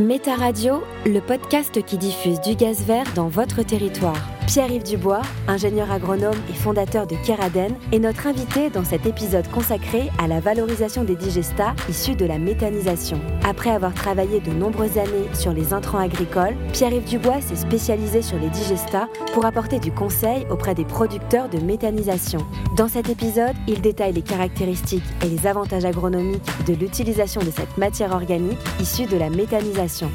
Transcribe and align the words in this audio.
Méta 0.00 0.34
Radio, 0.34 0.84
le 1.06 1.20
podcast 1.20 1.82
qui 1.82 1.96
diffuse 1.96 2.38
du 2.42 2.54
gaz 2.54 2.82
vert 2.82 3.06
dans 3.14 3.28
votre 3.28 3.62
territoire. 3.62 4.35
Pierre-Yves 4.46 4.84
Dubois, 4.84 5.22
ingénieur 5.48 5.90
agronome 5.90 6.36
et 6.48 6.54
fondateur 6.54 7.08
de 7.08 7.16
Keraden, 7.16 7.74
est 7.90 7.98
notre 7.98 8.28
invité 8.28 8.70
dans 8.70 8.84
cet 8.84 9.04
épisode 9.04 9.48
consacré 9.50 10.08
à 10.18 10.28
la 10.28 10.38
valorisation 10.38 11.02
des 11.02 11.16
digestats 11.16 11.74
issus 11.88 12.14
de 12.14 12.24
la 12.24 12.38
méthanisation. 12.38 13.20
Après 13.44 13.70
avoir 13.70 13.92
travaillé 13.92 14.38
de 14.38 14.52
nombreuses 14.52 14.98
années 14.98 15.26
sur 15.34 15.52
les 15.52 15.72
intrants 15.72 15.98
agricoles, 15.98 16.54
Pierre-Yves 16.72 17.08
Dubois 17.08 17.40
s'est 17.40 17.56
spécialisé 17.56 18.22
sur 18.22 18.38
les 18.38 18.48
digestats 18.48 19.08
pour 19.34 19.44
apporter 19.46 19.80
du 19.80 19.90
conseil 19.90 20.46
auprès 20.48 20.76
des 20.76 20.84
producteurs 20.84 21.48
de 21.48 21.58
méthanisation. 21.58 22.38
Dans 22.76 22.88
cet 22.88 23.08
épisode, 23.08 23.56
il 23.66 23.80
détaille 23.80 24.12
les 24.12 24.22
caractéristiques 24.22 25.02
et 25.24 25.28
les 25.28 25.48
avantages 25.48 25.84
agronomiques 25.84 26.64
de 26.66 26.74
l'utilisation 26.74 27.40
de 27.40 27.50
cette 27.50 27.76
matière 27.78 28.12
organique 28.12 28.60
issue 28.80 29.06
de 29.06 29.16
la 29.16 29.28
méthanisation. 29.28 30.10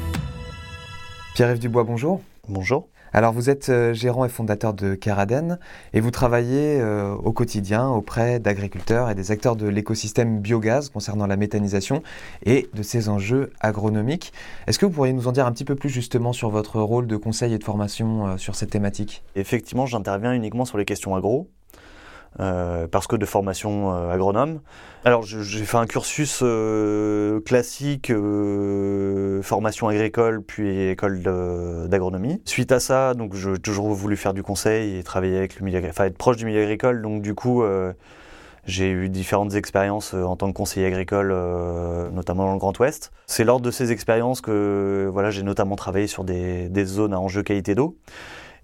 Pierre-Yves 1.34 1.58
Dubois, 1.58 1.84
bonjour. 1.84 2.22
Bonjour. 2.48 2.88
Alors 3.14 3.32
vous 3.34 3.50
êtes 3.50 3.68
euh, 3.68 3.92
gérant 3.92 4.24
et 4.24 4.30
fondateur 4.30 4.72
de 4.72 4.94
Keraden 4.94 5.58
et 5.92 6.00
vous 6.00 6.10
travaillez 6.10 6.80
euh, 6.80 7.14
au 7.14 7.32
quotidien 7.32 7.88
auprès 7.88 8.40
d'agriculteurs 8.40 9.10
et 9.10 9.14
des 9.14 9.30
acteurs 9.30 9.54
de 9.54 9.68
l'écosystème 9.68 10.40
biogaz 10.40 10.88
concernant 10.88 11.26
la 11.26 11.36
méthanisation 11.36 12.02
et 12.46 12.70
de 12.72 12.82
ses 12.82 13.10
enjeux 13.10 13.52
agronomiques. 13.60 14.32
Est-ce 14.66 14.78
que 14.78 14.86
vous 14.86 14.92
pourriez 14.92 15.12
nous 15.12 15.28
en 15.28 15.32
dire 15.32 15.46
un 15.46 15.52
petit 15.52 15.66
peu 15.66 15.74
plus 15.74 15.90
justement 15.90 16.32
sur 16.32 16.48
votre 16.48 16.80
rôle 16.80 17.06
de 17.06 17.16
conseil 17.16 17.52
et 17.52 17.58
de 17.58 17.64
formation 17.64 18.28
euh, 18.28 18.36
sur 18.38 18.54
cette 18.54 18.70
thématique? 18.70 19.22
Effectivement, 19.36 19.84
j'interviens 19.84 20.32
uniquement 20.32 20.64
sur 20.64 20.78
les 20.78 20.86
questions 20.86 21.14
agro. 21.14 21.50
Euh, 22.40 22.86
parce 22.86 23.06
que 23.06 23.16
de 23.16 23.26
formation 23.26 23.94
euh, 23.94 24.10
agronome. 24.10 24.60
Alors 25.04 25.22
j'ai 25.22 25.64
fait 25.64 25.76
un 25.76 25.86
cursus 25.86 26.40
euh, 26.42 27.40
classique, 27.40 28.10
formation 29.42 29.88
agricole, 29.88 30.42
puis 30.42 30.88
école 30.88 31.22
d'agronomie. 31.88 32.40
Suite 32.46 32.72
à 32.72 32.80
ça, 32.80 33.12
donc 33.14 33.34
j'ai 33.34 33.58
toujours 33.58 33.92
voulu 33.92 34.16
faire 34.16 34.32
du 34.32 34.42
conseil 34.42 34.96
et 34.96 35.02
travailler 35.02 35.36
avec 35.36 35.58
le 35.58 35.64
milieu, 35.66 35.82
enfin 35.88 36.04
être 36.04 36.16
proche 36.16 36.36
du 36.36 36.46
milieu 36.46 36.62
agricole. 36.62 37.02
Donc 37.02 37.20
du 37.20 37.34
coup, 37.34 37.64
j'ai 38.64 38.90
eu 38.90 39.08
différentes 39.08 39.54
expériences 39.54 40.14
en 40.14 40.36
tant 40.36 40.46
que 40.46 40.56
conseiller 40.56 40.86
agricole, 40.86 41.34
notamment 42.12 42.46
dans 42.46 42.52
le 42.52 42.58
Grand 42.58 42.78
Ouest. 42.78 43.10
C'est 43.26 43.44
lors 43.44 43.60
de 43.60 43.72
ces 43.72 43.90
expériences 43.90 44.40
que 44.40 45.10
voilà, 45.12 45.30
j'ai 45.30 45.42
notamment 45.42 45.74
travaillé 45.74 46.06
sur 46.06 46.22
des, 46.22 46.68
des 46.68 46.84
zones 46.84 47.12
à 47.12 47.18
enjeu 47.18 47.42
qualité 47.42 47.74
d'eau. 47.74 47.96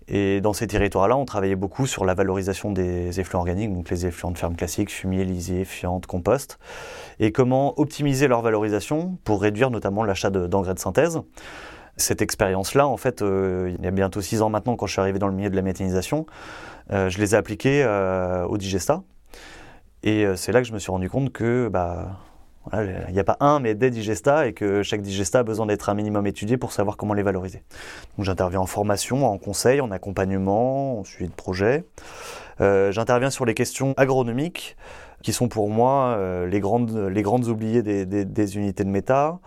Et 0.09 0.41
dans 0.41 0.55
ces 0.55 0.67
territoires-là, 0.67 1.17
on 1.17 1.27
travaillait 1.27 1.56
beaucoup 1.56 1.87
sur 1.87 2.05
la 2.05 2.14
valorisation 2.14 2.73
des 2.73 3.20
effluents 3.20 3.41
organiques, 3.41 3.75
donc 3.75 3.91
les 3.91 4.06
effluents 4.06 4.31
de 4.31 4.39
ferme 4.39 4.56
classiques, 4.56 4.91
fumier, 4.91 5.25
lisier, 5.25 5.64
fientes, 5.64 6.06
compost, 6.06 6.59
et 7.20 7.31
comment 7.31 7.78
optimiser 7.78 8.27
leur 8.27 8.41
valorisation 8.41 9.19
pour 9.25 9.42
réduire 9.42 9.70
notamment 9.70 10.05
l'achat 10.05 10.31
d'engrais 10.31 10.75
de, 10.75 10.79
synthèse. 10.79 11.20
Cette 11.97 12.23
expérience-là, 12.23 12.86
en 12.86 12.97
fait, 12.97 13.23
euh, 13.23 13.75
il 13.77 13.84
y 13.84 13.89
a 13.89 13.91
bientôt 13.91 14.23
six 14.23 14.41
ans 14.41 14.48
maintenant, 14.48 14.77
quand 14.77 14.86
je 14.86 14.92
suis 14.92 15.01
arrivé 15.01 15.19
dans 15.19 15.29
le 15.29 15.34
milieu 15.34 15.51
de 15.51 15.56
la 15.56 15.62
méthanisation, 15.62 16.27
euh, 16.91 17.11
je 17.11 17.19
les 17.19 17.34
ai 17.34 17.36
appliquées 17.36 17.83
euh, 17.84 18.47
au 18.47 18.56
digesta. 18.56 19.03
Et 20.05 20.25
c'est 20.36 20.53
là 20.53 20.62
que 20.62 20.69
je 20.69 20.73
me 20.73 20.79
suis 20.79 20.92
rendu 20.92 21.11
compte 21.11 21.33
que 21.33 21.68
bah, 21.68 22.20
il 22.73 23.12
n'y 23.12 23.20
a 23.20 23.24
pas 23.24 23.36
un, 23.40 23.61
mais 23.61 23.74
des 23.74 23.90
digestats 23.90 24.46
et 24.46 24.52
que 24.52 24.83
chaque 24.83 25.02
digesta 25.02 25.40
a 25.40 25.42
besoin 25.42 25.67
d'être 25.67 25.89
un 25.89 25.95
minimum 25.95 26.27
étudié 26.27 26.56
pour 26.56 26.73
savoir 26.73 26.96
comment 26.96 27.14
les 27.14 27.23
valoriser. 27.23 27.62
Donc 28.17 28.27
j'interviens 28.27 28.61
en 28.61 28.67
formation, 28.67 29.27
en 29.27 29.39
conseil, 29.39 29.80
en 29.80 29.90
accompagnement, 29.90 31.01
en 31.01 31.05
suivi 31.05 31.29
de 31.29 31.34
projet. 31.34 31.84
Euh, 32.61 32.90
j'interviens 32.92 33.30
sur 33.30 33.45
les 33.45 33.55
questions 33.55 33.95
agronomiques 33.96 34.77
qui 35.23 35.33
sont 35.33 35.48
pour 35.48 35.68
moi 35.68 36.17
euh, 36.17 36.46
les, 36.46 36.61
grandes, 36.61 36.96
les 36.96 37.23
grandes 37.23 37.46
oubliées 37.46 37.83
des, 37.83 38.56
unités 38.56 38.84
de 38.84 38.89
méta. 38.89 39.39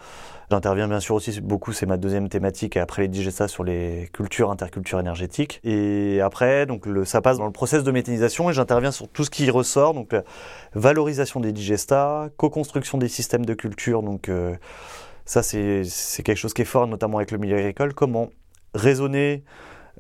J'interviens 0.50 0.90
bien 0.90 1.00
sûr 1.00 1.16
aussi 1.16 1.40
beaucoup, 1.40 1.72
c'est 1.72 1.86
ma 1.86 1.96
deuxième 1.96 2.28
thématique, 2.28 2.76
et 2.76 2.82
après 2.82 3.04
les 3.04 3.08
digestats 3.08 3.48
sur 3.48 3.64
les 3.64 4.10
cultures, 4.12 4.52
intercultures 4.52 5.00
énergétiques. 5.00 5.62
Et 5.64 6.20
après, 6.20 6.66
donc 6.66 6.86
le, 6.86 7.06
ça 7.06 7.22
passe 7.22 7.38
dans 7.38 7.46
le 7.46 7.54
process 7.54 7.86
de 7.86 7.92
méthanisation 7.92 8.50
et 8.50 8.54
j'interviens 8.54 8.92
sur 8.92 9.08
tout 9.08 9.24
ce 9.24 9.30
qui 9.30 9.50
ressort, 9.50 9.94
donc 9.94 10.12
la 10.12 10.24
valorisation 10.74 11.40
des 11.40 11.54
digestats, 11.54 12.30
co-construction 12.36 12.98
des 12.98 13.08
systèmes 13.08 13.46
de 13.46 13.54
culture, 13.54 14.04
donc 14.04 14.28
euh, 14.28 14.54
ça 15.24 15.42
c'est 15.42 15.84
quelque 16.24 16.36
chose 16.36 16.54
qui 16.54 16.64
est 16.64 16.66
fort, 16.66 16.86
notamment 16.86 17.20
avec 17.20 17.32
le 17.32 17.38
milieu 17.38 17.58
agricole, 17.58 17.94
comment 17.94 18.30
raisonner 18.76 19.46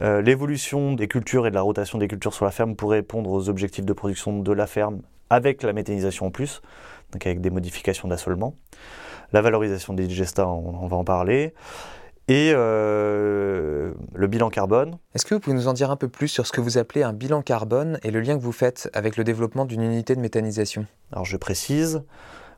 euh, 0.02 0.22
l'évolution 0.22 0.94
des 0.94 1.08
cultures 1.08 1.48
et 1.48 1.50
de 1.50 1.56
la 1.56 1.62
rotation 1.62 1.98
des 1.98 2.10
cultures 2.10 2.34
sur 2.34 2.44
la 2.44 2.52
ferme 2.52 2.76
pour 2.76 2.92
répondre 2.92 3.30
aux 3.32 3.48
objectifs 3.48 3.86
de 3.86 3.94
production 3.94 4.40
de 4.40 4.52
la 4.52 4.68
ferme 4.68 5.02
avec 5.32 5.64
la 5.64 5.74
méthanisation 5.74 6.28
en 6.28 6.32
plus, 6.32 6.62
donc 7.12 7.26
avec 7.26 7.42
des 7.42 7.50
modifications 7.50 8.08
d'assolement 8.08 8.56
la 9.34 9.42
valorisation 9.42 9.94
des 9.94 10.08
digestats, 10.08 10.48
on, 10.48 10.88
va 10.88 10.98
en 10.98 11.04
parler, 11.04 11.54
et 12.28 12.52
euh, 12.54 13.94
le 14.14 14.28
bilan 14.28 14.50
carbone. 14.50 14.98
Est-ce 15.16 15.26
que 15.26 15.34
vous 15.34 15.40
pouvez 15.40 15.56
nous 15.56 15.68
en 15.68 15.74
dire 15.74 15.92
un 15.92 15.96
peu 15.96 16.08
plus 16.08 16.28
sur 16.28 16.46
ce 16.46 16.52
que 16.52 16.62
vous 16.62 16.78
appelez 16.78 17.04
un 17.04 17.14
bilan 17.14 17.42
carbone 17.42 18.00
et 18.04 18.12
le 18.12 18.22
lien 18.22 18.38
que 18.38 18.44
vous 18.44 18.52
faites 18.52 18.90
avec 18.94 19.18
le 19.18 19.24
développement 19.24 19.66
d'une 19.66 19.82
unité 19.82 20.16
de 20.16 20.22
méthanisation? 20.22 20.86
Alors 21.12 21.26
je 21.26 21.38
précise, 21.38 22.04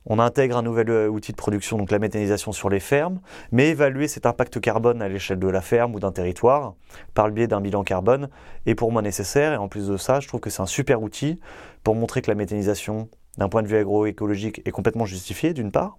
on 0.06 0.19
intègre 0.19 0.57
un 0.57 0.62
nouvel 0.62 0.89
euh, 0.89 1.07
outil 1.07 1.31
de 1.31 1.38
production, 1.38 1.78
donc 1.78 1.91
la 1.91 2.00
méthanisation 2.00 2.51
sur 2.51 2.69
les 2.69 2.79
fermes, 2.79 3.19
mais 3.51 3.69
évaluer 3.69 4.07
cet 4.07 4.25
impact 4.25 4.59
carbone 4.59 5.01
à 5.01 5.07
l'échelle 5.07 5.39
de 5.39 5.47
la 5.47 5.62
ferme 5.62 5.95
ou 5.95 6.00
d'un 6.00 6.12
territoire 6.12 6.73
par 7.13 7.28
le 7.28 7.33
biais 7.33 7.47
d'un 7.47 7.62
bilan 7.62 7.83
carbone 7.83 8.29
est 8.66 8.75
pour 8.75 8.91
moi 8.91 9.01
nécessaire. 9.01 9.53
Et 9.53 9.57
en 9.57 9.69
plus 9.69 9.88
de 9.88 9.97
ça, 9.97 10.19
je 10.19 10.28
trouve 10.28 10.39
que 10.41 10.50
c'est 10.50 10.62
un 10.62 10.67
super 10.67 11.01
outil 11.01 11.39
pour 11.83 11.95
montrer 11.95 12.21
que 12.21 12.31
la 12.31 12.35
méthanisation, 12.35 13.09
d'un 13.38 13.49
point 13.49 13.63
de 13.63 13.67
vue 13.67 13.77
agroécologique, 13.77 14.61
est 14.66 14.71
complètement 14.71 15.05
justifiée, 15.05 15.53
d'une 15.53 15.71
part, 15.71 15.97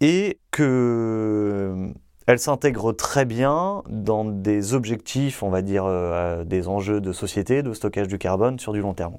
et 0.00 0.38
qu'elle 0.50 0.64
euh, 0.64 1.92
s'intègre 2.36 2.92
très 2.92 3.24
bien 3.24 3.82
dans 3.88 4.24
des 4.24 4.74
objectifs, 4.74 5.42
on 5.42 5.50
va 5.50 5.62
dire, 5.62 5.84
euh, 5.86 6.44
des 6.44 6.68
enjeux 6.68 7.00
de 7.00 7.12
société, 7.12 7.62
de 7.62 7.72
stockage 7.72 8.08
du 8.08 8.18
carbone 8.18 8.58
sur 8.58 8.72
du 8.72 8.80
long 8.80 8.94
terme. 8.94 9.16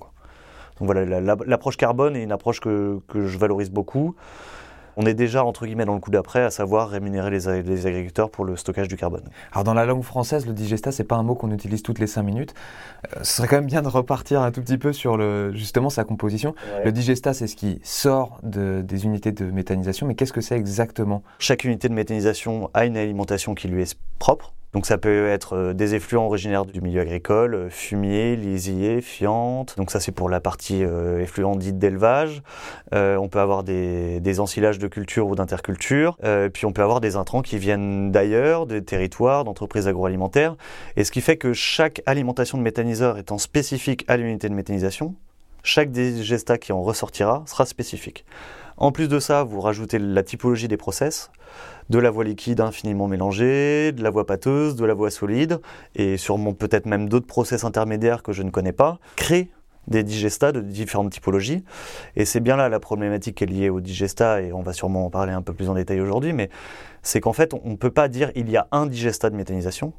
Donc 0.79 0.87
voilà, 0.87 1.21
l'approche 1.21 1.77
carbone 1.77 2.15
est 2.15 2.23
une 2.23 2.31
approche 2.31 2.59
que, 2.59 2.99
que 3.07 3.27
je 3.27 3.37
valorise 3.37 3.69
beaucoup 3.69 4.15
on 4.97 5.05
est 5.05 5.13
déjà 5.13 5.43
entre 5.43 5.65
guillemets 5.65 5.85
dans 5.85 5.93
le 5.93 5.99
coup 5.99 6.11
d'après, 6.11 6.41
à 6.43 6.51
savoir 6.51 6.89
rémunérer 6.89 7.29
les, 7.29 7.47
agriculteurs 7.47 8.29
pour 8.29 8.45
le 8.45 8.55
stockage 8.55 8.87
du 8.87 8.95
carbone. 8.95 9.23
Alors 9.51 9.63
dans 9.63 9.73
la 9.73 9.85
langue 9.85 10.03
française, 10.03 10.45
le 10.45 10.53
digesta, 10.53 10.91
c'est 10.91 11.03
pas 11.03 11.15
un 11.15 11.23
mot 11.23 11.35
qu'on 11.35 11.51
utilise 11.51 11.83
toutes 11.83 11.99
les 11.99 12.07
cinq 12.07 12.23
minutes. 12.23 12.53
Euh, 13.15 13.19
ce 13.23 13.37
serait 13.37 13.47
quand 13.47 13.57
même 13.57 13.65
bien 13.65 13.81
de 13.81 13.87
repartir 13.87 14.41
un 14.41 14.51
tout 14.51 14.61
petit 14.61 14.77
peu 14.77 14.93
sur 14.93 15.17
le, 15.17 15.53
justement 15.53 15.89
sa 15.89 16.03
composition. 16.03 16.55
Le 16.83 16.91
digesta, 16.91 17.33
c'est 17.33 17.47
ce 17.47 17.55
qui 17.55 17.79
sort 17.83 18.39
des 18.43 19.05
unités 19.05 19.31
de 19.31 19.45
méthanisation, 19.45 20.07
mais 20.07 20.15
qu'est-ce 20.15 20.33
que 20.33 20.41
c'est 20.41 20.57
exactement? 20.57 21.23
Chaque 21.39 21.63
unité 21.63 21.89
de 21.89 21.93
méthanisation 21.93 22.69
a 22.73 22.85
une 22.85 22.97
alimentation 22.97 23.55
qui 23.55 23.67
lui 23.67 23.81
est 23.81 23.97
propre. 24.19 24.53
Donc 24.73 24.87
ça 24.87 24.97
peut 24.97 25.27
être 25.27 25.55
euh, 25.55 25.73
des 25.73 25.93
effluents 25.93 26.25
originaires 26.25 26.65
du 26.65 26.81
milieu 26.81 27.01
agricole, 27.01 27.53
euh, 27.53 27.69
fumier, 27.69 28.35
lisier, 28.35 29.01
fiente. 29.01 29.75
Donc 29.77 29.91
ça 29.91 29.99
c'est 29.99 30.11
pour 30.11 30.29
la 30.29 30.39
partie 30.39 30.83
euh, 30.83 31.21
effluent 31.21 31.55
dite 31.55 31.77
d'élevage. 31.77 32.41
on 32.91 33.27
peut 33.29 33.39
avoir 33.39 33.63
des, 33.63 34.19
des, 34.19 34.39
ensilages 34.39 34.79
de 34.79 34.87
culture 34.87 35.27
ou 35.27 35.35
d'interculture. 35.35 36.17
puis 36.53 36.65
on 36.65 36.73
peut 36.73 36.81
avoir 36.81 37.01
des 37.01 37.15
intrants 37.15 37.41
qui 37.41 37.57
viennent 37.57 38.11
d'ailleurs, 38.11 38.65
des 38.65 38.83
territoires, 38.83 39.43
d'entreprises 39.43 39.87
agroalimentaires. 39.87 40.55
Et 40.95 41.03
ce 41.03 41.11
qui 41.11 41.21
fait 41.21 41.37
que 41.37 41.53
chaque 41.53 42.01
alimentation 42.05 42.57
de 42.57 42.63
méthaniseur 42.63 43.17
étant 43.17 43.37
spécifique 43.37 44.05
à 44.07 44.17
l'unité 44.17 44.49
de 44.49 44.53
méthanisation, 44.53 45.15
chaque 45.63 45.91
digestat 45.91 46.57
qui 46.57 46.71
en 46.71 46.81
ressortira 46.81 47.43
sera 47.45 47.65
spécifique. 47.65 48.25
En 48.77 48.91
plus 48.91 49.07
de 49.07 49.19
ça, 49.19 49.43
vous 49.43 49.61
rajoutez 49.61 49.99
la 49.99 50.23
typologie 50.23 50.67
des 50.67 50.77
process, 50.77 51.31
de 51.89 51.99
la 51.99 52.09
voie 52.09 52.23
liquide 52.23 52.61
infiniment 52.61 53.07
mélangée, 53.07 53.91
de 53.91 54.01
la 54.01 54.09
voie 54.09 54.25
pâteuse, 54.25 54.75
de 54.75 54.85
la 54.85 54.93
voie 54.93 55.11
solide, 55.11 55.59
et 55.95 56.17
sûrement 56.17 56.53
peut-être 56.53 56.85
même 56.85 57.09
d'autres 57.09 57.27
process 57.27 57.63
intermédiaires 57.63 58.23
que 58.23 58.31
je 58.31 58.43
ne 58.43 58.49
connais 58.49 58.71
pas, 58.71 58.99
créent 59.15 59.49
des 59.87 60.03
digestats 60.03 60.51
de 60.53 60.61
différentes 60.61 61.11
typologies. 61.11 61.63
Et 62.15 62.25
c'est 62.25 62.39
bien 62.39 62.55
là 62.55 62.69
la 62.69 62.79
problématique 62.79 63.35
qui 63.35 63.43
est 63.43 63.47
liée 63.47 63.69
au 63.69 63.81
digestat, 63.81 64.41
et 64.41 64.53
on 64.53 64.61
va 64.61 64.73
sûrement 64.73 65.05
en 65.05 65.09
parler 65.09 65.33
un 65.33 65.41
peu 65.41 65.53
plus 65.53 65.69
en 65.69 65.75
détail 65.75 65.99
aujourd'hui, 65.99 66.33
mais 66.33 66.49
c'est 67.01 67.19
qu'en 67.19 67.33
fait, 67.33 67.53
on 67.53 67.71
ne 67.71 67.75
peut 67.75 67.91
pas 67.91 68.07
dire 68.07 68.31
il 68.35 68.49
y 68.49 68.57
a 68.57 68.67
un 68.71 68.85
digestat 68.85 69.29
de 69.29 69.35
méthanisation, 69.35 69.93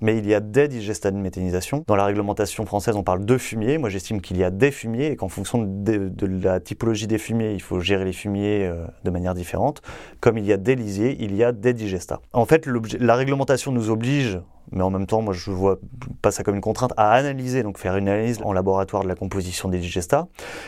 mais 0.00 0.18
il 0.18 0.26
y 0.26 0.34
a 0.34 0.40
des 0.40 0.68
digestats 0.68 1.10
de 1.10 1.16
méthanisation. 1.16 1.84
Dans 1.86 1.96
la 1.96 2.04
réglementation 2.04 2.66
française, 2.66 2.96
on 2.96 3.02
parle 3.02 3.24
de 3.24 3.38
fumier. 3.38 3.78
Moi, 3.78 3.88
j'estime 3.88 4.20
qu'il 4.20 4.36
y 4.36 4.44
a 4.44 4.50
des 4.50 4.70
fumiers 4.70 5.06
et 5.06 5.16
qu'en 5.16 5.28
fonction 5.28 5.62
de, 5.62 6.12
la 6.26 6.60
typologie 6.60 7.06
des 7.06 7.18
fumiers, 7.18 7.52
il 7.52 7.62
faut 7.62 7.80
gérer 7.80 8.04
les 8.04 8.12
fumiers 8.12 8.66
euh, 8.66 8.86
de 9.04 9.10
manière 9.10 9.34
différente. 9.34 9.82
Comme 10.20 10.38
il 10.38 10.44
y 10.44 10.52
a 10.52 10.56
des 10.56 10.74
lisiers, 10.74 11.16
il 11.20 11.34
y 11.34 11.42
a 11.42 11.52
des 11.52 11.72
digestats. 11.72 12.20
En 12.32 12.44
fait, 12.44 12.66
la 12.66 13.14
réglementation 13.14 13.72
nous 13.72 13.90
oblige 13.90 14.40
mais 14.72 14.82
en 14.82 14.90
même 14.90 15.06
temps, 15.06 15.22
moi 15.22 15.32
je 15.32 15.50
vois 15.50 15.78
pas 16.22 16.30
ça 16.30 16.42
comme 16.42 16.56
une 16.56 16.60
contrainte, 16.60 16.92
à 16.96 17.12
analyser, 17.12 17.62
donc 17.62 17.78
faire 17.78 17.96
une 17.96 18.08
analyse 18.08 18.40
en 18.42 18.52
laboratoire 18.52 19.02
de 19.02 19.08
la 19.08 19.14
composition 19.14 19.68
des 19.68 19.78
digestats. 19.78 20.26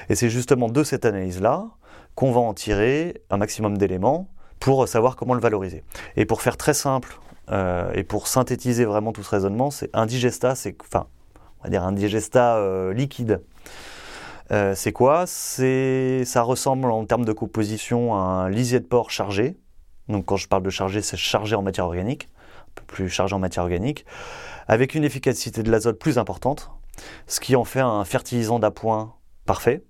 Et 0.08 0.14
c'est 0.14 0.30
justement 0.30 0.68
de 0.68 0.84
cette 0.84 1.04
analyse-là 1.04 1.66
qu'on 2.14 2.32
va 2.32 2.40
en 2.40 2.54
tirer 2.54 3.22
un 3.30 3.36
maximum 3.36 3.76
d'éléments 3.76 4.28
pour 4.60 4.86
savoir 4.88 5.16
comment 5.16 5.34
le 5.34 5.40
valoriser. 5.40 5.84
Et 6.16 6.26
pour 6.26 6.42
faire 6.42 6.56
très 6.56 6.74
simple, 6.74 7.18
euh, 7.50 7.90
et 7.94 8.04
pour 8.04 8.28
synthétiser 8.28 8.84
vraiment 8.84 9.12
tout 9.12 9.22
ce 9.22 9.30
raisonnement, 9.30 9.70
c'est 9.70 9.90
un 9.94 10.06
digestat, 10.06 10.54
c'est 10.54 10.76
enfin, 10.80 11.06
on 11.60 11.64
va 11.64 11.70
dire 11.70 11.82
un 11.84 11.92
digestat 11.92 12.56
euh, 12.56 12.92
liquide. 12.92 13.42
Euh, 14.50 14.74
c'est 14.74 14.92
quoi? 14.92 15.24
C'est 15.26 16.24
ça 16.24 16.42
ressemble 16.42 16.90
en 16.90 17.04
termes 17.04 17.24
de 17.24 17.32
composition 17.32 18.14
à 18.14 18.18
un 18.18 18.48
lisier 18.48 18.80
de 18.80 18.86
porc 18.86 19.10
chargé. 19.10 19.56
Donc 20.08 20.24
quand 20.26 20.36
je 20.36 20.48
parle 20.48 20.62
de 20.62 20.70
chargé, 20.70 21.02
c'est 21.02 21.18
chargé 21.18 21.54
en 21.54 21.62
matière 21.62 21.84
organique, 21.84 22.28
un 22.68 22.72
peu 22.74 22.84
plus 22.86 23.08
chargé 23.10 23.34
en 23.34 23.38
matière 23.38 23.64
organique, 23.64 24.06
avec 24.66 24.94
une 24.94 25.04
efficacité 25.04 25.62
de 25.62 25.70
l'azote 25.70 25.98
plus 25.98 26.18
importante, 26.18 26.70
ce 27.26 27.40
qui 27.40 27.56
en 27.56 27.64
fait 27.64 27.80
un 27.80 28.04
fertilisant 28.04 28.58
d'appoint 28.58 29.14
parfait. 29.44 29.82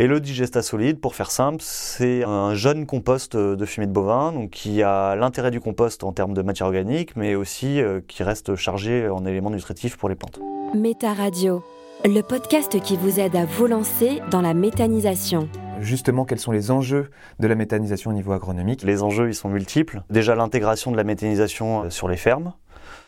Et 0.00 0.06
le 0.06 0.20
digestat 0.20 0.62
solide, 0.62 1.00
pour 1.00 1.16
faire 1.16 1.32
simple, 1.32 1.58
c'est 1.58 2.22
un 2.22 2.54
jeune 2.54 2.86
compost 2.86 3.36
de 3.36 3.64
fumée 3.66 3.88
de 3.88 3.92
bovin, 3.92 4.30
donc 4.30 4.50
qui 4.50 4.80
a 4.84 5.16
l'intérêt 5.16 5.50
du 5.50 5.58
compost 5.58 6.04
en 6.04 6.12
termes 6.12 6.34
de 6.34 6.42
matière 6.42 6.68
organique, 6.68 7.16
mais 7.16 7.34
aussi 7.34 7.80
euh, 7.80 8.00
qui 8.06 8.22
reste 8.22 8.54
chargé 8.54 9.08
en 9.08 9.26
éléments 9.26 9.50
nutritifs 9.50 9.96
pour 9.96 10.08
les 10.08 10.14
plantes. 10.14 10.38
Méta 10.72 11.14
Radio, 11.14 11.64
le 12.04 12.20
podcast 12.20 12.80
qui 12.80 12.96
vous 12.96 13.18
aide 13.18 13.34
à 13.34 13.44
vous 13.44 13.66
lancer 13.66 14.22
dans 14.30 14.40
la 14.40 14.54
méthanisation. 14.54 15.48
Justement, 15.80 16.24
quels 16.24 16.38
sont 16.38 16.52
les 16.52 16.70
enjeux 16.70 17.10
de 17.40 17.48
la 17.48 17.56
méthanisation 17.56 18.12
au 18.12 18.14
niveau 18.14 18.30
agronomique? 18.30 18.84
Les 18.84 19.02
enjeux, 19.02 19.26
ils 19.26 19.34
sont 19.34 19.48
multiples. 19.48 20.02
Déjà, 20.10 20.36
l'intégration 20.36 20.92
de 20.92 20.96
la 20.96 21.02
méthanisation 21.02 21.86
euh, 21.86 21.90
sur 21.90 22.06
les 22.06 22.16
fermes. 22.16 22.52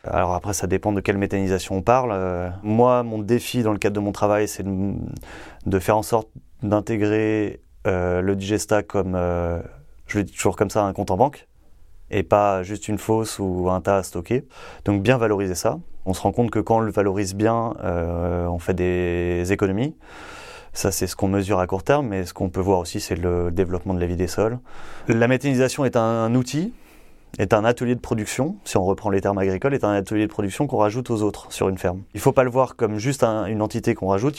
Alors 0.04 0.34
après, 0.34 0.54
ça 0.54 0.66
dépend 0.66 0.92
de 0.92 1.00
quelle 1.00 1.18
méthanisation 1.18 1.76
on 1.76 1.82
parle. 1.82 2.10
Euh, 2.12 2.48
moi, 2.62 3.02
mon 3.02 3.18
défi 3.18 3.62
dans 3.62 3.72
le 3.72 3.78
cadre 3.78 3.94
de 3.94 4.00
mon 4.00 4.12
travail, 4.12 4.48
c'est 4.48 4.64
de, 4.66 5.78
faire 5.78 5.96
en 5.96 6.02
sorte 6.02 6.28
d'intégrer 6.62 7.60
euh, 7.86 8.20
le 8.20 8.36
digesta 8.36 8.82
comme, 8.82 9.14
euh, 9.14 9.60
je 10.06 10.18
le 10.18 10.24
dis 10.24 10.32
toujours 10.32 10.56
comme 10.56 10.70
ça, 10.70 10.84
un 10.84 10.92
compte 10.92 11.10
en 11.10 11.16
banque, 11.16 11.46
et 12.10 12.22
pas 12.22 12.62
juste 12.62 12.88
une 12.88 12.98
fosse 12.98 13.38
ou 13.38 13.70
un 13.70 13.80
tas 13.80 13.98
à 13.98 14.02
stocker. 14.02 14.44
Donc 14.84 15.02
bien 15.02 15.16
valoriser 15.16 15.54
ça. 15.54 15.78
On 16.06 16.14
se 16.14 16.20
rend 16.22 16.32
compte 16.32 16.50
que 16.50 16.58
quand 16.58 16.78
on 16.78 16.80
le 16.80 16.90
valorise 16.90 17.34
bien, 17.34 17.74
on 17.82 18.58
fait 18.58 18.74
des 18.74 19.52
économies. 19.52 19.94
Ça, 20.72 20.90
c'est 20.90 21.06
ce 21.06 21.14
qu'on 21.14 21.28
mesure 21.28 21.60
à 21.60 21.66
court 21.66 21.82
terme, 21.82 22.08
mais 22.08 22.24
ce 22.24 22.34
qu'on 22.34 22.48
peut 22.48 22.60
voir 22.60 22.78
aussi, 22.78 23.00
c'est 23.00 23.16
le 23.16 23.50
développement 23.50 23.94
de 23.94 24.00
la 24.00 24.06
vie 24.06 24.16
des 24.16 24.26
sols. 24.26 24.58
La 25.08 25.28
méthanisation 25.28 25.84
est 25.84 25.96
un 25.96 26.34
outil 26.34 26.72
est 27.38 27.54
un 27.54 27.64
atelier 27.64 27.94
de 27.94 28.00
production, 28.00 28.56
si 28.64 28.76
on 28.76 28.84
reprend 28.84 29.10
les 29.10 29.20
termes 29.20 29.38
agricoles, 29.38 29.74
est 29.74 29.84
un 29.84 29.92
atelier 29.92 30.26
de 30.26 30.32
production 30.32 30.66
qu'on 30.66 30.78
rajoute 30.78 31.10
aux 31.10 31.22
autres 31.22 31.52
sur 31.52 31.68
une 31.68 31.78
ferme. 31.78 32.02
Il 32.14 32.18
ne 32.18 32.22
faut 32.22 32.32
pas 32.32 32.44
le 32.44 32.50
voir 32.50 32.76
comme 32.76 32.98
juste 32.98 33.22
une 33.24 33.62
entité 33.62 33.94
qu'on 33.94 34.08
rajoute, 34.08 34.36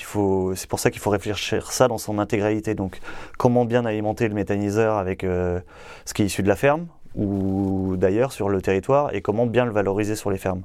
c'est 0.55 0.69
pour 0.69 0.79
ça 0.79 0.91
qu'il 0.91 1.01
faut 1.01 1.09
réfléchir 1.09 1.71
ça 1.71 1.87
dans 1.87 1.97
son 1.97 2.19
intégralité. 2.19 2.75
Donc, 2.75 2.99
comment 3.37 3.65
bien 3.65 3.85
alimenter 3.85 4.27
le 4.27 4.35
méthaniseur 4.35 4.97
avec 4.97 5.23
euh, 5.23 5.59
ce 6.05 6.13
qui 6.13 6.23
est 6.23 6.25
issu 6.25 6.43
de 6.43 6.47
la 6.47 6.55
ferme 6.55 6.87
ou 7.15 7.95
d'ailleurs 7.97 8.31
sur 8.31 8.49
le 8.49 8.61
territoire 8.61 9.13
et 9.13 9.21
comment 9.21 9.45
bien 9.45 9.65
le 9.65 9.71
valoriser 9.71 10.15
sur 10.15 10.31
les 10.31 10.37
fermes. 10.37 10.61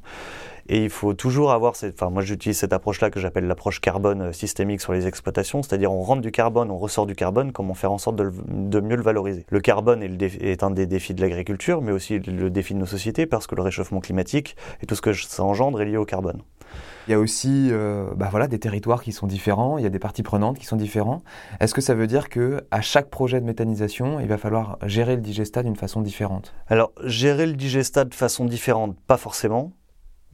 Et 0.69 0.85
il 0.85 0.91
faut 0.91 1.15
toujours 1.15 1.53
avoir, 1.53 1.77
cette, 1.77 1.95
enfin 1.95 2.11
moi 2.11 2.23
j'utilise 2.23 2.59
cette 2.59 2.73
approche-là 2.73 3.11
que 3.11 3.21
j'appelle 3.21 3.47
l'approche 3.47 3.81
carbone 3.81 4.23
euh, 4.23 4.33
systémique 4.33 4.81
sur 4.81 4.93
les 4.93 5.07
exploitations, 5.07 5.63
c'est-à-dire 5.63 5.93
on 5.93 6.03
rentre 6.03 6.23
du 6.23 6.33
carbone, 6.33 6.71
on 6.71 6.79
ressort 6.79 7.07
du 7.07 7.15
carbone, 7.15 7.53
comment 7.53 7.75
faire 7.75 7.93
en 7.93 7.99
sorte 7.99 8.17
de, 8.17 8.81
mieux 8.81 8.97
le 8.97 9.03
valoriser. 9.03 9.47
Le 9.49 9.61
carbone 9.61 10.03
est, 10.03 10.63
un 10.63 10.71
des 10.71 10.87
défis 10.87 11.15
de 11.15 11.21
l'agriculture, 11.21 11.83
mais 11.83 11.93
aussi 11.93 12.19
le 12.19 12.51
défi 12.51 12.75
de 12.75 12.79
nos 12.79 12.87
sociétés, 12.87 13.27
parce 13.27 13.47
que 13.47 13.55
le 13.55 13.63
réchauffement 13.63 14.01
climatique 14.01 14.57
et 14.83 14.87
tout 14.87 14.95
ce 14.95 15.03
que 15.03 15.13
ça 15.13 15.43
engendre 15.43 15.81
est 15.81 15.87
lié 15.87 15.97
au 15.97 16.05
carbone. 16.05 16.43
Il 17.07 17.13
y 17.13 17.15
a 17.15 17.21
aussi 17.21 17.69
euh, 17.71 18.07
bah 18.17 18.29
voilà, 18.31 18.49
des 18.49 18.59
territoires 18.59 19.03
qui 19.03 19.13
sont 19.13 19.27
différents, 19.27 19.79
il 19.79 19.85
y 19.85 19.87
a 19.87 19.91
des 19.91 20.01
parties 20.01 20.25
prenantes 20.25 20.59
qui 20.59 20.67
sont 20.67 20.77
différentes. 20.77 21.23
Est-ce 21.61 21.73
que 21.73 21.81
ça 21.81 21.95
veut 21.95 22.09
dire 22.09 22.29
que 22.29 22.65
à 22.71 22.81
chaque 22.81 23.11
projet 23.11 23.41
de 23.41 23.47
méthanisation, 23.47 24.19
il 24.19 24.27
va 24.27 24.39
falloir 24.39 24.79
gérer 24.85 25.15
le 25.15 25.23
digestat 25.23 25.63
d'une 25.63 25.77
façon 25.77 26.01
différente? 26.01 26.53
Alors, 26.67 26.93
gérer 27.05 27.47
le 27.47 27.55
digestat 27.55 28.05
de 28.05 28.15
façon 28.15 28.45
différente, 28.45 28.97
pas 29.07 29.17
forcément 29.17 29.73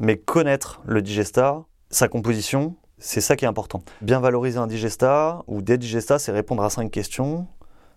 mais 0.03 0.17
connaître 0.17 0.83
le 0.85 1.01
digestat, 1.01 1.65
sa 1.89 2.09
composition, 2.09 2.75
c'est 2.99 3.21
ça 3.21 3.37
qui 3.37 3.45
est 3.45 3.49
important. 3.49 3.85
Bien 4.01 4.19
valoriser 4.19 4.59
un 4.59 4.67
digestat 4.67 5.45
ou 5.47 5.63
des 5.63 5.79
digestats, 5.79 6.19
c'est 6.19 6.33
répondre 6.33 6.65
à 6.65 6.71
cinq 6.71 6.91
questions. 6.91 7.47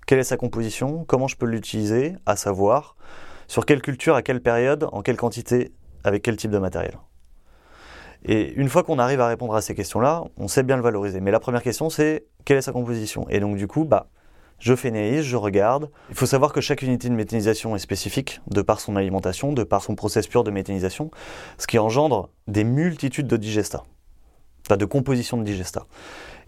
Quelle 0.06 0.19
est 0.19 0.24
sa 0.24 0.38
composition? 0.38 1.04
Comment 1.04 1.28
je 1.28 1.36
peux 1.36 1.48
l'utiliser? 1.48 2.16
À 2.28 2.36
savoir, 2.36 2.96
sur 3.48 3.66
quelle 3.66 3.81
culture, 3.81 4.13
à 4.13 4.22
quelle 4.22 4.40
période, 4.40 4.88
en 4.92 5.02
quelle 5.02 5.18
quantité, 5.18 5.74
avec 6.04 6.22
quel 6.22 6.38
type 6.38 6.52
de 6.52 6.60
matériel? 6.60 6.96
Et 8.24 8.54
une 8.54 8.69
fois 8.69 8.84
qu'on 8.84 9.00
arrive 9.00 9.19
à 9.19 9.28
répondre 9.28 9.56
à 9.56 9.62
ces 9.62 9.74
questions-là, 9.74 10.25
on 10.38 10.48
sait 10.48 10.62
bien 10.62 10.78
le 10.78 10.84
valoriser. 10.84 11.22
Mais 11.22 11.31
la 11.31 11.40
première 11.40 11.63
question, 11.63 11.90
c'est 11.90 12.28
quelle 12.44 12.57
est 12.57 12.62
sa 12.62 12.72
composition? 12.72 13.25
Et 13.30 13.40
donc, 13.40 13.57
du 13.57 13.66
coup, 13.66 13.84
bah, 13.84 14.10
je 14.60 14.75
fais 14.75 14.90
une 14.90 15.22
je 15.22 15.36
regarde. 15.36 15.90
Il 16.10 16.16
faut 16.16 16.25
savoir 16.25 16.54
que 16.54 16.62
chaque 16.62 16.81
unité 16.81 17.10
de 17.10 17.13
méthanisation 17.13 17.75
est 17.75 17.80
spécifique 17.80 18.42
de 18.48 18.62
par 18.62 18.80
son 18.80 18.96
alimentation, 18.96 19.54
de 19.54 19.63
par 19.63 19.81
son 19.84 19.96
process 19.96 20.28
pur 20.28 20.44
de 20.44 20.52
méthanisation, 20.52 21.12
ce 21.57 21.68
qui 21.68 21.78
engendre 21.80 22.30
des 22.48 22.63
multitudes 22.63 23.28
de 23.28 23.38
digestats, 23.38 23.84
enfin 24.66 24.78
de 24.78 24.86
compositions 24.86 25.38
de 25.38 25.44
digestats. 25.44 25.86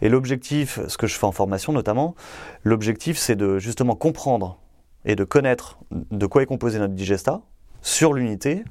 Et 0.01 0.09
l'objectif, 0.09 0.79
ce 0.87 0.97
que 0.97 1.07
je 1.07 1.15
fais 1.15 1.25
en 1.25 1.31
formation 1.31 1.73
notamment, 1.73 2.15
l'objectif 2.63 3.17
c'est 3.17 3.35
de 3.35 3.59
justement 3.59 3.95
comprendre 3.95 4.59
et 5.05 5.15
de 5.15 5.23
connaître 5.23 5.79
de 5.91 6.25
quoi 6.25 6.43
est 6.43 6.45
composé 6.47 6.79
notre 6.79 6.93
digestat 6.93 7.41
sur 7.81 8.13
l'unité 8.13 8.63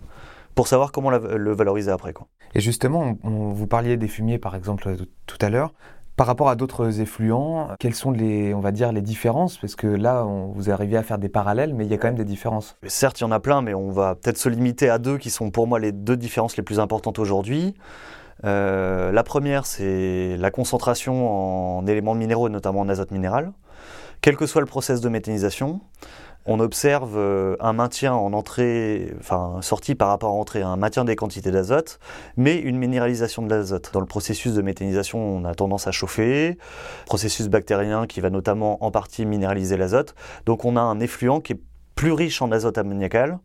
pour 0.55 0.69
savoir 0.69 0.91
comment 0.91 1.11
le 1.11 1.53
valoriser 1.53 1.91
après. 1.91 2.13
Quoi. 2.13 2.29
Et 2.55 2.61
justement, 2.61 3.17
vous 3.23 3.67
parliez 3.67 3.97
des 3.97 4.09
fumiers 4.09 4.39
par 4.39 4.55
exemple 4.55 4.97
tout 5.27 5.39
à 5.41 5.51
l'heure. 5.51 5.75
Par 6.17 6.27
rapport 6.27 6.49
à 6.49 6.57
d'autres 6.57 7.01
effluents, 7.01 7.69
quelles 7.79 7.95
sont 7.95 8.11
les, 8.11 8.55
on 8.55 8.61
va 8.61 8.73
dire, 8.73 8.91
les 8.91 9.03
différences? 9.03 9.59
Parce 9.59 9.77
que 9.77 9.87
là, 9.87 10.25
on, 10.25 10.47
vous 10.47 10.71
arrivez 10.71 10.97
à 10.97 11.03
faire 11.03 11.19
des 11.19 11.29
parallèles, 11.29 11.75
mais 11.75 11.85
il 11.85 11.91
y 11.91 11.95
a 11.95 11.99
quand 11.99 12.09
même 12.09 12.17
des 12.17 12.25
différences. 12.25 12.77
Certes, 12.87 13.21
il 13.21 13.25
y 13.25 13.27
en 13.27 13.33
a 13.33 13.41
plein, 13.41 13.61
mais 13.61 13.75
on 13.75 13.91
va 13.91 14.15
peut-être 14.15 14.39
se 14.39 14.49
limiter 14.49 14.89
à 14.89 14.99
deux 14.99 15.19
qui 15.19 15.29
sont 15.29 15.51
pour 15.51 15.67
moi 15.67 15.79
les 15.79 15.93
deux 15.93 16.17
différences 16.17 16.57
les 16.57 16.63
plus 16.63 16.81
importantes 16.81 17.19
aujourd'hui. 17.19 17.75
Euh, 18.45 19.13
la 19.13 19.23
première, 19.25 19.67
c'est 19.67 20.37
la 20.39 20.51
concentration 20.51 21.79
en 21.79 21.87
éléments 21.87 22.15
minéraux, 22.15 22.49
notamment 22.49 22.81
en 22.81 22.89
azote 22.89 23.11
minéral. 23.11 23.53
Quel 24.23 24.37
que 24.37 24.47
soit 24.47 24.63
le 24.63 24.67
process 24.67 25.03
de 25.03 25.11
méthanisation, 25.11 25.81
on 26.47 26.61
observe 26.61 27.17
euh, 27.17 27.57
un 27.61 27.73
maintien 27.73 28.15
en 28.15 28.33
entrée, 28.33 29.15
enfin 29.19 29.59
sortie 29.63 29.95
par 29.95 30.09
rapport 30.09 30.31
à 30.31 30.35
entrée, 30.35 30.63
un 30.63 30.77
maintien 30.77 31.05
des 31.05 31.17
quantités 31.17 31.51
d'azote, 31.51 31.99
mais 32.37 32.57
une 32.57 32.79
minéralisation 32.79 33.43
de 33.43 33.51
l'azote. 33.51 33.91
Dans 33.93 34.01
le 34.01 34.07
processus 34.07 34.55
de 34.55 34.63
méthanisation, 34.63 35.19
on 35.19 35.45
a 35.45 35.55
tendance 35.55 35.87
à 35.87 35.93
chauffer, 35.93 36.59
processus 37.07 37.49
bactérien 37.49 38.07
qui 38.07 38.21
va 38.21 38.31
notamment 38.31 38.83
en 38.85 38.91
partie 38.91 39.27
minéraliser 39.27 39.77
l'azote. 39.77 40.15
Donc 40.47 40.65
on 40.65 40.77
a 40.77 40.81
un 40.81 41.01
effluent 41.01 41.41
qui 41.41 41.55
est 41.55 41.61
plus 41.95 42.13
riche 42.13 42.43
en 42.43 42.53
azote 42.53 42.79
ammoniacal 42.79 43.39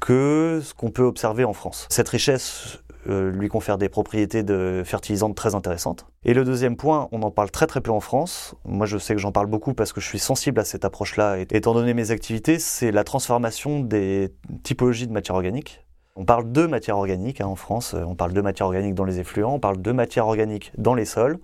que 0.00 0.60
ce 0.64 0.74
qu'on 0.74 0.90
peut 0.90 1.04
observer 1.04 1.44
en 1.44 1.52
France. 1.52 1.86
Cette 1.88 2.08
richesse 2.08 2.81
euh, 3.08 3.30
lui 3.30 3.48
confère 3.48 3.78
des 3.78 3.88
propriétés 3.88 4.42
de 4.42 4.82
fertilisantes 4.84 5.34
très 5.34 5.54
intéressantes. 5.54 6.06
Et 6.24 6.34
le 6.34 6.44
deuxième 6.44 6.76
point, 6.76 7.08
on 7.12 7.22
en 7.22 7.30
parle 7.30 7.50
très 7.50 7.66
très 7.66 7.80
peu 7.80 7.90
en 7.90 8.00
France. 8.00 8.54
Moi, 8.64 8.86
je 8.86 8.98
sais 8.98 9.14
que 9.14 9.20
j'en 9.20 9.32
parle 9.32 9.46
beaucoup 9.46 9.74
parce 9.74 9.92
que 9.92 10.00
je 10.00 10.06
suis 10.06 10.18
sensible 10.18 10.60
à 10.60 10.64
cette 10.64 10.84
approche-là. 10.84 11.38
Étant 11.38 11.74
donné 11.74 11.94
mes 11.94 12.10
activités, 12.10 12.58
c'est 12.58 12.92
la 12.92 13.04
transformation 13.04 13.80
des 13.80 14.32
typologies 14.62 15.06
de 15.06 15.12
matières 15.12 15.36
organiques. 15.36 15.84
On 16.14 16.24
parle 16.24 16.52
de 16.52 16.66
matières 16.66 16.98
organiques 16.98 17.40
hein, 17.40 17.46
en 17.46 17.56
France. 17.56 17.94
On 17.94 18.14
parle 18.14 18.32
de 18.34 18.40
matières 18.40 18.66
organiques 18.66 18.94
dans 18.94 19.04
les 19.04 19.18
effluents. 19.18 19.54
On 19.54 19.60
parle 19.60 19.80
de 19.80 19.92
matières 19.92 20.26
organiques 20.26 20.72
dans 20.76 20.94
les 20.94 21.06
sols. 21.06 21.38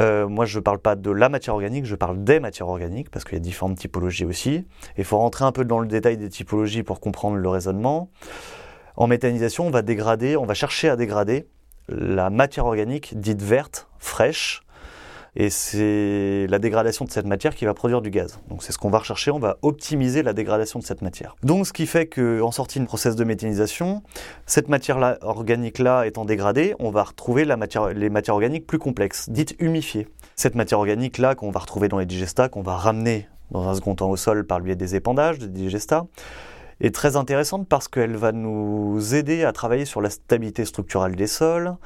Euh, 0.00 0.26
moi, 0.28 0.44
je 0.44 0.58
ne 0.58 0.62
parle 0.62 0.78
pas 0.78 0.96
de 0.96 1.10
la 1.10 1.28
matière 1.28 1.54
organique, 1.54 1.84
je 1.84 1.96
parle 1.96 2.24
des 2.24 2.40
matières 2.40 2.68
organiques, 2.68 3.10
parce 3.10 3.24
qu'il 3.24 3.34
y 3.34 3.36
a 3.36 3.40
différentes 3.40 3.76
typologies 3.76 4.24
aussi. 4.24 4.66
Il 4.96 5.04
faut 5.04 5.18
rentrer 5.18 5.44
un 5.44 5.52
peu 5.52 5.64
dans 5.64 5.80
le 5.80 5.86
détail 5.86 6.16
des 6.16 6.28
typologies 6.28 6.82
pour 6.82 7.00
comprendre 7.00 7.36
le 7.36 7.48
raisonnement. 7.48 8.10
En 9.02 9.08
méthanisation, 9.08 9.66
on 9.66 9.70
va 10.46 10.54
chercher 10.54 10.88
à 10.88 10.94
dégrader 10.94 11.48
la 11.88 12.30
matière 12.30 12.66
organique 12.66 13.18
dite 13.18 13.42
verte, 13.42 13.88
fraîche, 13.98 14.62
et 15.34 15.50
c'est 15.50 16.46
la 16.48 16.60
dégradation 16.60 17.04
de 17.04 17.10
cette 17.10 17.26
matière 17.26 17.56
qui 17.56 17.64
va 17.64 17.74
produire 17.74 18.00
du 18.00 18.10
gaz. 18.10 18.38
Donc 18.48 18.62
c'est 18.62 18.70
ce 18.70 18.78
qu'on 18.78 18.90
va 18.90 18.98
rechercher, 18.98 19.32
on 19.32 19.40
va 19.40 19.56
optimiser 19.62 20.22
la 20.22 20.32
dégradation 20.32 20.78
de 20.78 20.84
cette 20.84 21.02
matière. 21.02 21.34
Donc 21.42 21.66
ce 21.66 21.72
qui 21.72 21.88
fait 21.88 22.06
qu'en 22.06 22.52
sortie 22.52 22.78
de 22.78 22.84
process 22.84 23.16
de 23.16 23.24
méthanisation, 23.24 24.04
cette 24.46 24.68
matière 24.68 25.00
-là, 25.00 25.18
organique-là 25.22 26.04
étant 26.04 26.24
dégradée, 26.24 26.76
on 26.78 26.90
va 26.92 27.02
retrouver 27.02 27.44
les 27.44 27.56
matières 28.08 28.34
organiques 28.34 28.68
plus 28.68 28.78
complexes, 28.78 29.28
dites 29.30 29.56
humifiées. 29.58 30.06
Cette 30.36 30.54
matière 30.54 30.78
organique-là 30.78 31.34
qu'on 31.34 31.50
va 31.50 31.58
retrouver 31.58 31.88
dans 31.88 31.98
les 31.98 32.06
digestats, 32.06 32.48
qu'on 32.48 32.62
va 32.62 32.76
ramener 32.76 33.26
dans 33.50 33.68
un 33.68 33.74
second 33.74 33.96
temps 33.96 34.10
au 34.10 34.16
sol 34.16 34.46
par 34.46 34.60
le 34.60 34.64
biais 34.64 34.76
des 34.76 34.94
épandages, 34.94 35.40
des 35.40 35.48
digestats, 35.48 36.06
est 36.82 36.94
très 36.94 37.16
intéressante 37.16 37.66
parce 37.68 37.88
qu'elle 37.88 38.16
va 38.16 38.32
nous 38.32 39.14
aider 39.14 39.44
à 39.44 39.52
travailler 39.52 39.84
sur 39.84 40.00
la 40.00 40.10
stabilité 40.10 40.64
structurelle 40.64 41.14
des 41.14 41.28
sols, 41.28 41.76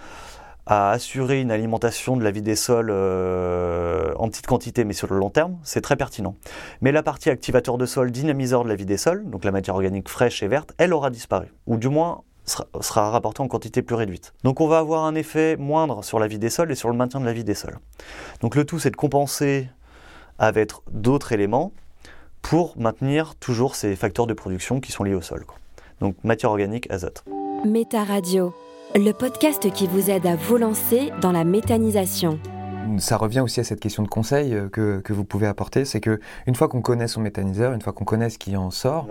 à 0.65 0.91
assurer 0.91 1.41
une 1.41 1.53
alimentation 1.53 2.17
de 2.17 2.25
la 2.25 2.33
vie 2.33 2.43
des 2.43 2.57
sols 2.57 2.89
euh, 2.91 4.13
en 4.17 4.29
petite 4.29 4.47
quantité 4.47 4.85
mais 4.85 4.95
sur 4.95 5.13
le 5.13 5.19
long 5.19 5.31
terme, 5.31 5.59
c'est 5.63 5.83
très 5.83 5.97
pertinent. 5.97 6.35
Mais 6.81 6.91
la 6.91 7.03
partie 7.03 7.31
activateur 7.31 7.79
de 7.79 7.87
sol, 7.87 8.11
dynamiseur 8.11 8.65
de 8.65 8.69
la 8.69 8.75
vie 8.75 8.87
des 8.87 8.97
sols, 8.97 9.29
donc 9.31 9.45
la 9.45 9.53
matière 9.53 9.77
organique 9.77 10.09
fraîche 10.09 10.43
et 10.43 10.49
verte, 10.49 10.73
elle 10.79 10.93
aura 10.93 11.11
disparu. 11.11 11.53
Ou 11.67 11.77
du 11.77 11.89
moins, 11.89 12.23
sera, 12.47 13.11
rapporté 13.11 13.43
en 13.43 13.49
quantité 13.49 13.83
plus 13.83 13.97
réduite. 13.97 14.33
Donc 14.45 14.61
on 14.61 14.69
va 14.69 14.79
avoir 14.79 15.05
un 15.05 15.15
effet 15.15 15.57
moindre 15.57 16.03
sur 16.05 16.19
la 16.19 16.27
vie 16.27 16.39
des 16.39 16.51
sols 16.51 16.73
et 16.73 16.75
sur 16.75 16.89
le 16.89 16.97
maintien 16.97 17.21
de 17.21 17.27
la 17.27 17.33
vie 17.33 17.45
des 17.45 17.55
sols. 17.55 17.79
Donc 18.41 18.55
le 18.55 18.65
tout, 18.65 18.79
c'est 18.79 18.91
de 18.91 18.97
compenser 18.97 19.69
avec 20.39 20.73
d'autres 20.91 21.33
éléments 21.33 21.73
pour 22.43 22.79
maintenir 22.79 23.35
toujours 23.37 23.75
ces 23.75 23.97
facteurs 23.97 24.27
de 24.27 24.35
production 24.35 24.81
qui 24.81 24.93
sont 24.93 25.05
liés 25.05 25.15
au 25.15 25.23
sol. 25.23 25.45
Donc 26.01 26.17
matière 26.25 26.51
organique, 26.51 26.91
azote. 26.91 27.25
Méta 27.65 28.05
Radio, 28.05 28.55
le 28.95 29.13
podcast 29.13 29.71
qui 29.73 29.87
vous 29.87 30.11
aide 30.11 30.27
à 30.27 30.37
vous 30.37 30.57
lancer 30.57 31.11
dans 31.21 31.33
la 31.33 31.45
méthanisation 31.45 32.39
ça 32.99 33.17
revient 33.17 33.41
aussi 33.41 33.61
à 33.61 33.65
cette 33.65 33.81
question 33.81 34.03
de 34.03 34.09
conseil 34.09 34.55
euh, 34.55 34.69
que, 34.69 35.01
que 35.01 35.13
vous 35.13 35.25
pouvez 35.25 35.47
apporter, 35.47 35.85
c'est 35.85 36.01
que 36.01 36.21
une 36.47 36.55
fois 36.55 36.69
qu'on 36.69 36.83
connaît 36.83 37.09
son 37.09 37.21
méthaniseur, 37.21 37.73
une 37.73 37.83
fois 37.83 37.93
qu'on 37.93 38.05
connaît 38.05 38.31
ce 38.31 38.39
qui 38.39 38.57
en 38.57 38.71
sort, 38.71 39.09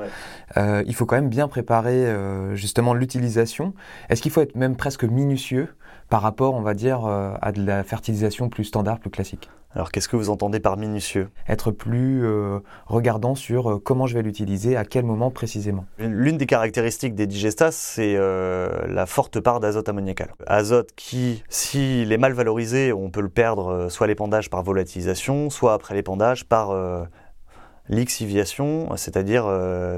euh, 0.58 0.84
il 0.88 0.96
faut 0.96 1.06
quand 1.06 1.16
même 1.16 1.30
bien 1.30 1.48
préparer 1.48 2.06
euh, 2.06 2.56
justement 2.56 2.94
l'utilisation. 2.94 3.74
Est-ce 4.10 4.22
qu'il 4.22 4.32
faut 4.32 4.42
être 4.42 4.56
même 4.56 4.76
presque 4.76 5.04
minutieux 5.04 5.70
par 6.10 6.22
rapport, 6.22 6.54
on 6.54 6.62
va 6.62 6.74
dire, 6.74 7.06
à 7.06 7.52
de 7.52 7.66
la 7.66 7.84
fertilisation 7.84 8.50
plus 8.50 8.66
standard, 8.66 9.00
plus 9.00 9.10
classique 9.10 9.50
alors 9.76 9.92
qu'est-ce 9.92 10.08
que 10.08 10.16
vous 10.16 10.30
entendez 10.30 10.62
par 10.62 10.78
minutieux? 10.78 11.30
Être 11.50 11.70
plus 11.72 12.26
euh, 12.26 12.60
regardant 12.86 13.36
sur 13.36 13.70
euh, 13.70 13.78
comment 13.78 14.08
je 14.08 14.14
vais 14.16 14.24
l'utiliser, 14.24 14.78
à 14.78 14.86
quel 14.86 15.04
moment 15.04 15.32
précisément. 15.32 15.86
L'une 16.00 16.38
des 16.38 16.46
caractéristiques 16.46 17.14
des 17.14 17.28
digestats, 17.28 17.72
c'est 17.72 18.16
euh, 18.16 18.88
la 18.88 19.06
forte 19.06 19.42
part 19.42 19.60
d'azote 19.60 19.90
ammoniacal. 19.90 20.34
Azote 20.48 20.92
qui, 20.96 21.44
s'il 21.50 22.14
est 22.14 22.18
mal 22.18 22.32
valorisé, 22.32 22.94
on 22.94 23.10
peut 23.10 23.22
le 23.22 23.30
perdre 23.30 23.90
soit 23.90 24.08
l'épandage 24.08 24.50
par 24.50 24.64
volatilisation, 24.64 25.50
soit 25.50 25.74
après 25.74 25.94
l'épandage 25.94 26.46
par 26.46 26.74
lixiviation, 27.90 28.96
c'est-à-dire 28.96 29.46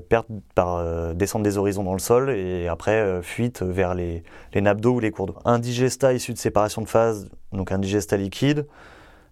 perte 0.09 0.27
par 0.55 1.13
descente 1.15 1.43
des 1.43 1.57
horizons 1.57 1.83
dans 1.83 1.93
le 1.93 1.99
sol 1.99 2.29
et 2.29 2.67
après 2.67 3.21
fuite 3.21 3.61
vers 3.61 3.95
les, 3.95 4.23
les 4.53 4.61
nappes 4.61 4.81
d'eau 4.81 4.95
ou 4.95 4.99
les 4.99 5.11
cours 5.11 5.27
d'eau. 5.27 5.35
Un 5.45 5.57
digestat 5.57 6.13
issu 6.13 6.33
de 6.33 6.37
séparation 6.37 6.81
de 6.81 6.87
phase, 6.87 7.29
donc 7.53 7.71
un 7.71 7.79
digestat 7.79 8.17
liquide, 8.17 8.67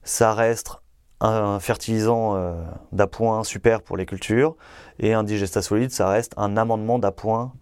ça 0.04 0.34
reste 0.34 0.78
un 1.20 1.60
fertilisant 1.60 2.36
euh, 2.36 2.54
d'appoint 2.92 3.44
super 3.44 3.82
pour 3.82 3.98
les 3.98 4.06
cultures 4.06 4.56
et 5.00 5.14
un 5.14 5.24
digestat 5.24 5.62
solide, 5.62 5.92
ça 5.92 6.10
reste 6.10 6.34
un 6.38 6.58
amendement 6.58 7.00
d'appoint. 7.00 7.54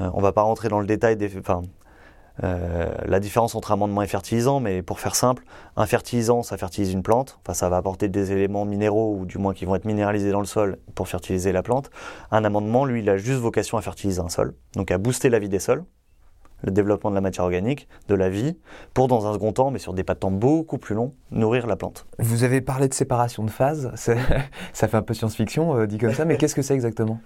Euh, 0.00 0.10
on 0.14 0.20
va 0.20 0.32
pas 0.32 0.42
rentrer 0.42 0.68
dans 0.68 0.80
le 0.80 0.86
détail 0.86 1.16
des, 1.16 1.30
euh, 2.44 2.90
la 3.04 3.20
différence 3.20 3.54
entre 3.54 3.72
amendement 3.72 4.02
et 4.02 4.06
fertilisant, 4.06 4.60
mais 4.60 4.82
pour 4.82 5.00
faire 5.00 5.14
simple, 5.14 5.44
un 5.76 5.86
fertilisant, 5.86 6.42
ça 6.42 6.56
fertilise 6.56 6.92
une 6.92 7.02
plante, 7.02 7.38
enfin, 7.42 7.54
ça 7.54 7.68
va 7.68 7.76
apporter 7.76 8.08
des 8.08 8.32
éléments 8.32 8.64
minéraux 8.64 9.16
ou 9.18 9.26
du 9.26 9.38
moins 9.38 9.54
qui 9.54 9.64
vont 9.64 9.74
être 9.74 9.84
minéralisés 9.84 10.30
dans 10.30 10.40
le 10.40 10.46
sol 10.46 10.78
pour 10.94 11.08
fertiliser 11.08 11.52
la 11.52 11.62
plante. 11.62 11.90
Un 12.30 12.44
amendement, 12.44 12.84
lui, 12.84 13.00
il 13.00 13.10
a 13.10 13.16
juste 13.16 13.40
vocation 13.40 13.78
à 13.78 13.82
fertiliser 13.82 14.20
un 14.20 14.28
sol, 14.28 14.54
donc 14.74 14.90
à 14.90 14.98
booster 14.98 15.28
la 15.28 15.38
vie 15.38 15.48
des 15.48 15.58
sols 15.58 15.84
le 16.62 16.72
développement 16.72 17.10
de 17.10 17.14
la 17.14 17.20
matière 17.20 17.44
organique, 17.44 17.88
de 18.08 18.14
la 18.14 18.28
vie, 18.28 18.56
pour 18.94 19.08
dans 19.08 19.26
un 19.26 19.32
second 19.32 19.52
temps, 19.52 19.70
mais 19.70 19.78
sur 19.78 19.94
des 19.94 20.04
pas 20.04 20.14
de 20.14 20.20
temps 20.20 20.30
beaucoup 20.30 20.78
plus 20.78 20.94
longs, 20.94 21.14
nourrir 21.30 21.66
la 21.66 21.76
plante. 21.76 22.06
Vous 22.18 22.44
avez 22.44 22.60
parlé 22.60 22.88
de 22.88 22.94
séparation 22.94 23.44
de 23.44 23.50
phases, 23.50 23.92
ça 24.72 24.88
fait 24.88 24.96
un 24.96 25.02
peu 25.02 25.14
science-fiction 25.14 25.76
euh, 25.76 25.86
dit 25.86 25.98
comme 25.98 26.12
ça, 26.12 26.24
mais 26.24 26.36
qu'est-ce 26.36 26.54
que 26.54 26.62
c'est 26.62 26.74
exactement? 26.74 27.20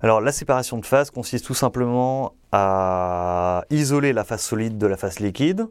Alors 0.00 0.20
la 0.20 0.32
séparation 0.32 0.78
de 0.78 0.86
phase 0.86 1.10
consiste 1.10 1.44
tout 1.44 1.54
simplement 1.54 2.34
à 2.52 3.64
isoler 3.70 4.12
la 4.12 4.24
phase 4.24 4.42
solide 4.42 4.78
de 4.78 4.86
la 4.86 4.96
phase 4.96 5.20
liquide, 5.20 5.66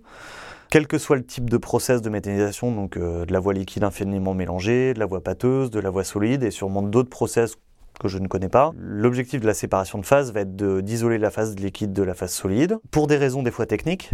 quel 0.70 0.86
que 0.86 1.00
soit 1.00 1.16
le 1.16 1.26
type 1.26 1.50
de 1.50 1.58
process 1.58 2.02
de 2.02 2.10
méthanisation, 2.10 2.72
donc 2.72 2.96
euh, 2.96 3.26
de 3.26 3.34
la 3.34 3.40
voie 3.40 3.54
liquide 3.54 3.84
infiniment 3.84 4.36
mélangée, 4.36 4.94
de 4.94 5.00
la 5.00 5.08
voie 5.08 5.24
pâteuse, 5.24 5.72
de 5.72 5.80
la 5.80 5.90
voie 5.90 6.04
solide, 6.04 6.44
et 6.44 6.52
sûrement 6.52 6.84
d'autres 6.84 7.10
process 7.10 7.56
que 8.00 8.08
je 8.08 8.20
ne 8.20 8.28
connais 8.28 8.50
pas. 8.50 8.72
L'objectif 8.78 9.42
de 9.42 9.48
la 9.48 9.56
séparation 9.56 9.98
de 9.98 10.06
phase 10.06 10.32
va 10.32 10.42
être 10.42 10.56
d'isoler 10.82 11.18
la 11.18 11.32
phase 11.32 11.56
liquide 11.56 11.92
de 11.92 12.04
la 12.04 12.14
phase 12.14 12.32
solide, 12.32 12.78
pour 12.92 13.08
des 13.08 13.18
raisons 13.18 13.42
des 13.42 13.52
fois 13.52 13.66
techniques, 13.66 14.12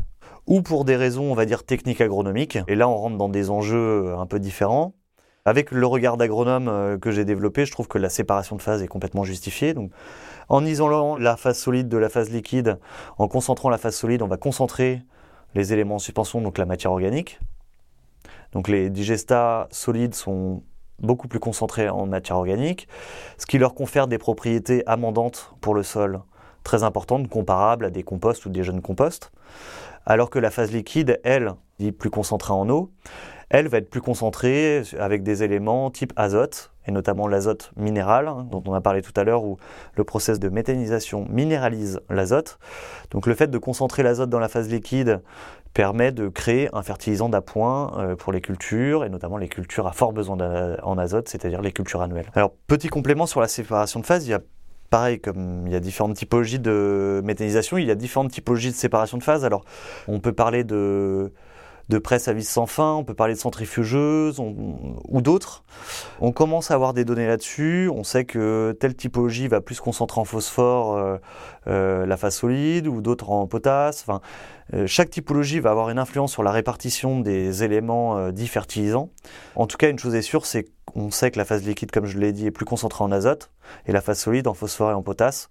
ou 0.48 0.62
pour 0.62 0.86
des 0.86 0.96
raisons, 0.96 1.30
on 1.30 1.36
va 1.36 1.46
dire, 1.46 1.64
techniques 1.64 2.00
agronomiques. 2.00 2.58
Et 2.68 2.76
là, 2.76 2.88
on 2.88 2.96
rentre 2.96 3.18
dans 3.18 3.30
des 3.30 3.50
enjeux 3.50 4.16
un 4.18 4.26
peu 4.26 4.40
différents. 4.40 4.96
Avec 5.48 5.70
le 5.70 5.86
regard 5.86 6.18
d'agronome 6.18 6.68
euh, 6.68 6.98
que 6.98 7.12
j'ai 7.12 7.24
développé, 7.24 7.68
je 7.68 7.72
trouve 7.72 7.88
que 7.88 8.00
la 8.00 8.10
séparation 8.10 8.56
de 8.56 8.64
phase 8.64 8.82
est 8.82 8.88
complètement 8.88 9.24
justifiée. 9.24 9.76
En 10.50 10.66
isolant 10.66 11.18
la 11.18 11.38
phase 11.38 11.60
solide 11.60 11.88
de 11.88 11.98
la 11.98 12.10
phase 12.10 12.32
liquide, 12.32 12.80
en 13.20 13.28
concentrant 13.28 13.70
la 13.70 13.78
phase 13.78 13.96
solide, 13.96 14.24
on 14.24 14.28
va 14.28 14.38
concentrer 14.38 15.04
les 15.54 15.72
éléments 15.72 15.96
en 15.96 16.00
suspension, 16.00 16.42
donc 16.42 16.58
la 16.58 16.66
matière 16.66 16.92
organique. 16.92 17.40
Donc 18.54 18.68
les 18.68 18.90
digestats 18.90 19.68
solides 19.70 20.16
sont 20.16 20.64
beaucoup 20.98 21.28
plus 21.28 21.40
concentrés 21.40 21.90
en 21.90 22.08
matière 22.08 22.38
organique, 22.38 22.88
ce 23.38 23.46
qui 23.46 23.60
leur 23.60 23.76
confère 23.76 24.08
des 24.08 24.18
propriétés 24.18 24.82
amendantes 24.88 25.54
pour 25.62 25.76
le 25.76 25.84
sol 25.84 26.22
très 26.64 26.82
importantes, 26.82 27.30
comparables 27.30 27.86
à 27.86 27.92
des 27.92 28.02
composts 28.02 28.48
ou 28.48 28.50
des 28.50 28.64
jeunes 28.64 28.82
composts, 28.82 29.32
alors 30.08 30.32
que 30.32 30.40
la 30.40 30.50
phase 30.50 30.72
liquide, 30.72 31.20
elle, 31.24 31.54
dit 31.78 31.92
plus 31.92 32.10
concentrée 32.10 32.54
en 32.54 32.68
eau, 32.68 32.92
elle 33.50 33.68
va 33.68 33.78
être 33.78 33.90
plus 33.90 34.02
concentrée 34.02 34.84
avec 35.00 35.24
des 35.24 35.44
éléments 35.44 35.92
type 35.92 36.14
azote, 36.16 36.72
et 36.88 36.92
notamment 36.92 37.28
l'azote 37.28 37.72
minéral, 37.76 38.28
hein, 38.28 38.46
dont 38.50 38.64
on 38.68 38.74
a 38.74 38.82
parlé 38.82 39.02
tout 39.02 39.14
à 39.16 39.24
l'heure, 39.24 39.44
où 39.44 39.58
le 39.96 40.04
process 40.04 40.40
de 40.40 40.50
méthanisation 40.50 41.26
minéralise 41.30 42.00
l'azote. 42.10 42.60
Donc 43.12 43.28
le 43.28 43.36
fait 43.36 43.48
de 43.48 43.58
concentrer 43.58 44.04
l'azote 44.04 44.30
dans 44.30 44.40
la 44.40 44.50
phase 44.50 44.70
liquide 44.70 45.22
permet 45.74 46.12
de 46.12 46.30
créer 46.30 46.70
un 46.74 46.84
fertilisant 46.84 47.28
d'appoint 47.28 47.98
euh, 47.98 48.16
pour 48.16 48.32
les 48.32 48.42
cultures, 48.42 49.04
et 49.04 49.10
notamment 49.10 49.38
les 49.38 49.50
cultures 49.50 49.88
à 49.88 49.92
fort 49.92 50.14
besoin 50.14 50.38
en 50.82 50.98
azote, 50.98 51.28
c'est-à-dire 51.28 51.62
les 51.62 51.72
cultures 51.72 52.02
annuelles. 52.02 52.32
Alors, 52.34 52.52
petit 52.68 52.88
complément 52.88 53.26
sur 53.26 53.42
la 53.42 53.48
séparation 53.48 54.00
de 54.00 54.06
phase, 54.06 54.26
il 54.26 54.32
y 54.32 54.34
a 54.34 54.40
pareil, 54.90 55.20
comme 55.20 55.64
il 55.66 55.74
y 55.74 55.76
a 55.76 55.80
différentes 55.80 56.16
typologies 56.16 56.60
de 56.60 57.22
méthanisation, 57.26 57.78
il 57.78 57.86
y 57.86 57.92
a 57.92 57.96
différentes 57.96 58.32
typologies 58.32 58.70
de 58.70 58.76
séparation 58.76 59.18
de 59.18 59.24
phase. 59.24 59.44
Alors, 59.44 59.66
on 60.08 60.20
peut 60.20 60.32
parler 60.32 60.64
de 60.64 61.34
de 61.90 61.98
presse 62.00 62.28
à 62.28 62.34
vis 62.34 62.48
sans 62.48 62.66
fin, 62.66 62.94
on 62.94 63.04
peut 63.04 63.14
parler 63.14 63.36
de 63.36 63.40
centrifugeuses 63.40 64.40
ou 64.40 65.22
d'autres. 65.22 65.64
On 66.20 66.32
commence 66.32 66.72
à 66.72 66.74
avoir 66.74 66.94
des 66.94 67.06
données 67.06 67.28
là-dessus. 67.28 67.90
On 67.94 68.04
sait 68.04 68.26
que 68.26 68.76
telle 68.80 68.96
typologie 68.96 69.48
va 69.48 69.62
plus 69.62 69.80
concentrer 69.80 70.20
en 70.20 70.26
phosphore 70.26 70.98
euh, 70.98 71.18
euh, 71.68 72.06
la 72.06 72.18
phase 72.18 72.38
solide 72.38 72.88
ou 72.88 73.02
d'autres 73.02 73.30
en 73.30 73.46
potasse. 73.46 74.04
Enfin, 74.08 74.22
euh, 74.74 74.88
chaque 74.88 75.12
typologie 75.12 75.60
va 75.60 75.72
avoir 75.72 75.90
une 75.90 76.00
influence 76.00 76.32
sur 76.32 76.42
la 76.42 76.52
répartition 76.52 77.20
des 77.20 77.64
éléments 77.64 78.32
dits 78.32 78.48
fertilisants. 78.48 79.12
En 79.56 79.68
tout 79.68 79.78
cas, 79.78 79.90
une 79.90 80.00
chose 80.00 80.16
est 80.16 80.24
sûre, 80.24 80.46
c'est 80.46 80.66
qu'on 80.86 81.12
sait 81.12 81.30
que 81.30 81.38
la 81.38 81.46
phase 81.46 81.64
liquide, 81.64 81.92
comme 81.92 82.06
je 82.06 82.18
l'ai 82.18 82.32
dit, 82.32 82.48
est 82.48 82.52
plus 82.52 82.66
concentrée 82.66 83.04
en 83.04 83.12
azote 83.12 83.52
et 83.86 83.92
la 83.92 84.02
phase 84.02 84.20
solide 84.20 84.48
en 84.48 84.56
phosphore 84.56 84.90
et 84.90 84.96
en 84.96 85.04
potasse. 85.04 85.50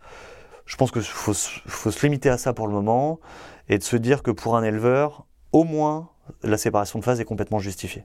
Je 0.67 0.77
pense 0.77 0.91
qu'il 0.91 1.03
faut, 1.03 1.35
faut 1.35 1.91
se 1.91 2.07
limiter 2.07 2.31
à 2.31 2.39
ça 2.39 2.55
pour 2.55 2.67
le 2.67 2.73
moment 2.73 3.21
et 3.69 3.79
de 3.79 3.85
se 3.85 3.97
dire 3.97 4.23
que 4.23 4.31
pour 4.31 4.57
un 4.57 4.63
éleveur, 4.63 5.27
au 5.53 5.65
moins 5.65 6.09
la 6.43 6.59
séparation 6.59 6.99
de 6.99 7.05
phase 7.05 7.21
est 7.21 7.25
complètement 7.25 7.59
justifiée. 7.59 8.05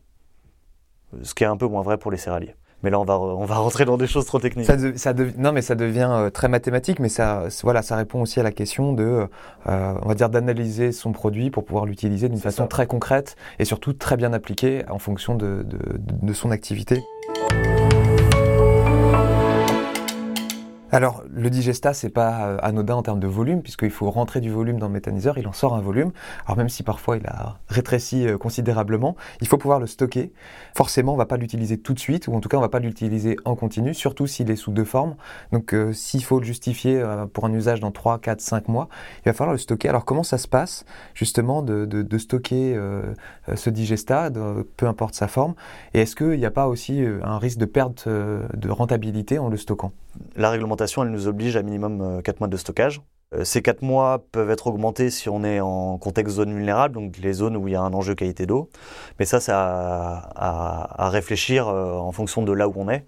Ce 1.24 1.34
qui 1.34 1.44
est 1.44 1.48
un 1.48 1.58
peu 1.58 1.68
moins 1.68 1.82
vrai 1.82 1.98
pour 1.98 2.12
les 2.12 2.18
céréaliers. 2.18 2.56
Mais 2.82 2.90
là, 2.90 3.00
on 3.00 3.04
va, 3.04 3.20
on 3.20 3.44
va 3.44 3.56
rentrer 3.56 3.84
dans 3.84 3.98
des 3.98 4.08
choses 4.08 4.26
trop 4.26 4.40
techniques. 4.40 4.68
Ça, 4.96 5.14
non, 5.38 5.52
mais 5.52 5.62
ça 5.62 5.76
devient 5.76 6.10
euh, 6.10 6.30
très 6.30 6.48
mathématique, 6.48 7.00
mais 7.00 7.10
ça, 7.10 7.48
voilà, 7.64 7.82
ça 7.82 7.98
répond 7.98 8.22
aussi 8.22 8.40
à 8.40 8.44
la 8.44 8.52
question 8.52 8.94
de, 8.94 9.28
euh, 9.68 9.94
on 10.02 10.08
va 10.08 10.16
dire, 10.16 10.30
d'analyser 10.30 10.94
son 10.94 11.12
produit 11.12 11.50
pour 11.50 11.66
pouvoir 11.66 11.86
l'utiliser 11.86 12.30
d'une 12.30 12.40
façon 12.40 12.68
très 12.68 12.88
concrète 12.88 13.36
et 13.60 13.66
surtout 13.66 13.92
très 13.92 14.16
bien 14.16 14.32
appliquée 14.32 14.86
en 14.90 15.00
fonction 15.00 15.36
de, 15.36 15.66
de 15.68 16.34
son 16.34 16.52
activité. 16.52 17.04
Alors, 20.92 21.24
le 21.32 21.52
digestat, 21.52 21.94
c'est 21.94 22.10
pas 22.10 22.48
euh, 22.48 22.58
anodin 22.64 22.96
en 22.96 23.04
termes 23.04 23.20
de 23.20 23.28
volume, 23.28 23.62
puisqu'il 23.62 23.92
faut 23.92 24.10
rentrer 24.10 24.42
du 24.42 24.50
volume 24.50 24.80
dans 24.80 24.88
le 24.88 24.94
méthaniseur, 24.94 25.38
il 25.38 25.48
en 25.48 25.54
sort 25.54 25.76
un 25.76 25.82
volume. 25.82 26.12
Alors, 26.46 26.58
même 26.58 26.70
si 26.70 26.82
parfois 26.82 27.18
il 27.18 27.28
a 27.28 27.60
rétréci 27.68 28.28
euh, 28.28 28.40
considérablement, 28.40 29.16
il 29.40 29.48
faut 29.48 29.60
pouvoir 29.60 29.80
le 29.80 29.86
stocker. 29.86 30.34
Forcément, 30.76 31.14
on 31.14 31.16
va 31.16 31.28
pas 31.28 31.38
l'utiliser 31.38 31.78
tout 31.78 31.94
de 31.94 32.00
suite, 32.00 32.28
ou 32.28 32.34
en 32.34 32.40
tout 32.40 32.50
cas, 32.50 32.58
on 32.58 32.62
va 32.62 32.70
pas 32.70 32.80
l'utiliser 32.80 33.36
en 33.46 33.56
continu, 33.56 33.94
surtout 33.94 34.26
s'il 34.26 34.50
est 34.50 34.56
sous 34.56 34.72
deux 34.72 34.84
formes. 34.84 35.16
Donc, 35.52 35.76
euh, 35.76 35.94
s'il 35.94 36.24
faut 36.24 36.40
le 36.40 36.46
justifier 36.46 37.04
pour 37.34 37.46
un 37.46 37.54
usage 37.54 37.82
dans 37.82 37.92
3, 37.92 38.18
4, 38.18 38.42
5 38.42 38.68
mois, 38.68 38.90
il 39.20 39.30
va 39.30 39.34
falloir 39.34 39.54
le 39.54 39.60
stocker. 39.60 39.90
Alors, 39.90 40.06
comment 40.06 40.24
ça 40.24 40.40
se 40.40 40.48
passe, 40.48 40.86
justement, 41.14 41.62
de, 41.62 41.86
de, 41.86 42.18
stocker 42.18 42.80
ce 43.54 43.70
digestat, 43.70 44.32
peu 44.76 44.88
importe 44.88 45.14
sa 45.14 45.28
forme 45.28 45.54
Et 45.94 46.02
est-ce 46.02 46.16
qu'il 46.16 46.40
n'y 46.40 46.46
a 46.46 46.52
pas 46.52 46.68
aussi 46.68 47.04
un 47.24 47.38
risque 47.38 47.60
de 47.60 47.66
perte 47.66 48.08
de 48.08 48.70
rentabilité 48.70 49.38
en 49.38 49.50
le 49.50 49.58
stockant? 49.58 49.92
La 50.36 50.50
réglementation, 50.50 51.04
nous 51.06 51.28
oblige 51.28 51.56
à 51.56 51.62
minimum 51.62 52.22
4 52.24 52.36
euh, 52.36 52.40
mois 52.40 52.48
de 52.48 52.58
stockage. 52.58 53.02
Euh, 53.36 53.44
ces 53.44 53.62
4 53.62 53.84
mois 53.84 54.26
peuvent 54.32 54.50
être 54.50 54.68
augmentés 54.68 55.10
si 55.10 55.30
on 55.30 55.44
est 55.44 55.60
en 55.60 55.98
contexte 55.98 56.36
zone 56.36 56.54
vulnérable, 56.54 56.96
donc 56.96 57.18
les 57.18 57.34
zones 57.34 57.56
où 57.56 57.68
il 57.68 57.74
y 57.74 57.76
a 57.76 57.82
un 57.82 57.94
enjeu 57.94 58.16
qualité 58.16 58.46
d'eau. 58.46 58.70
Mais 59.20 59.26
ça, 59.26 59.40
c'est 59.40 59.52
à, 59.54 61.10
réfléchir 61.12 61.68
euh, 61.68 61.94
en 61.94 62.12
fonction 62.12 62.42
de 62.42 62.52
là 62.52 62.68
où 62.68 62.74
on 62.76 62.90
est. 62.90 63.06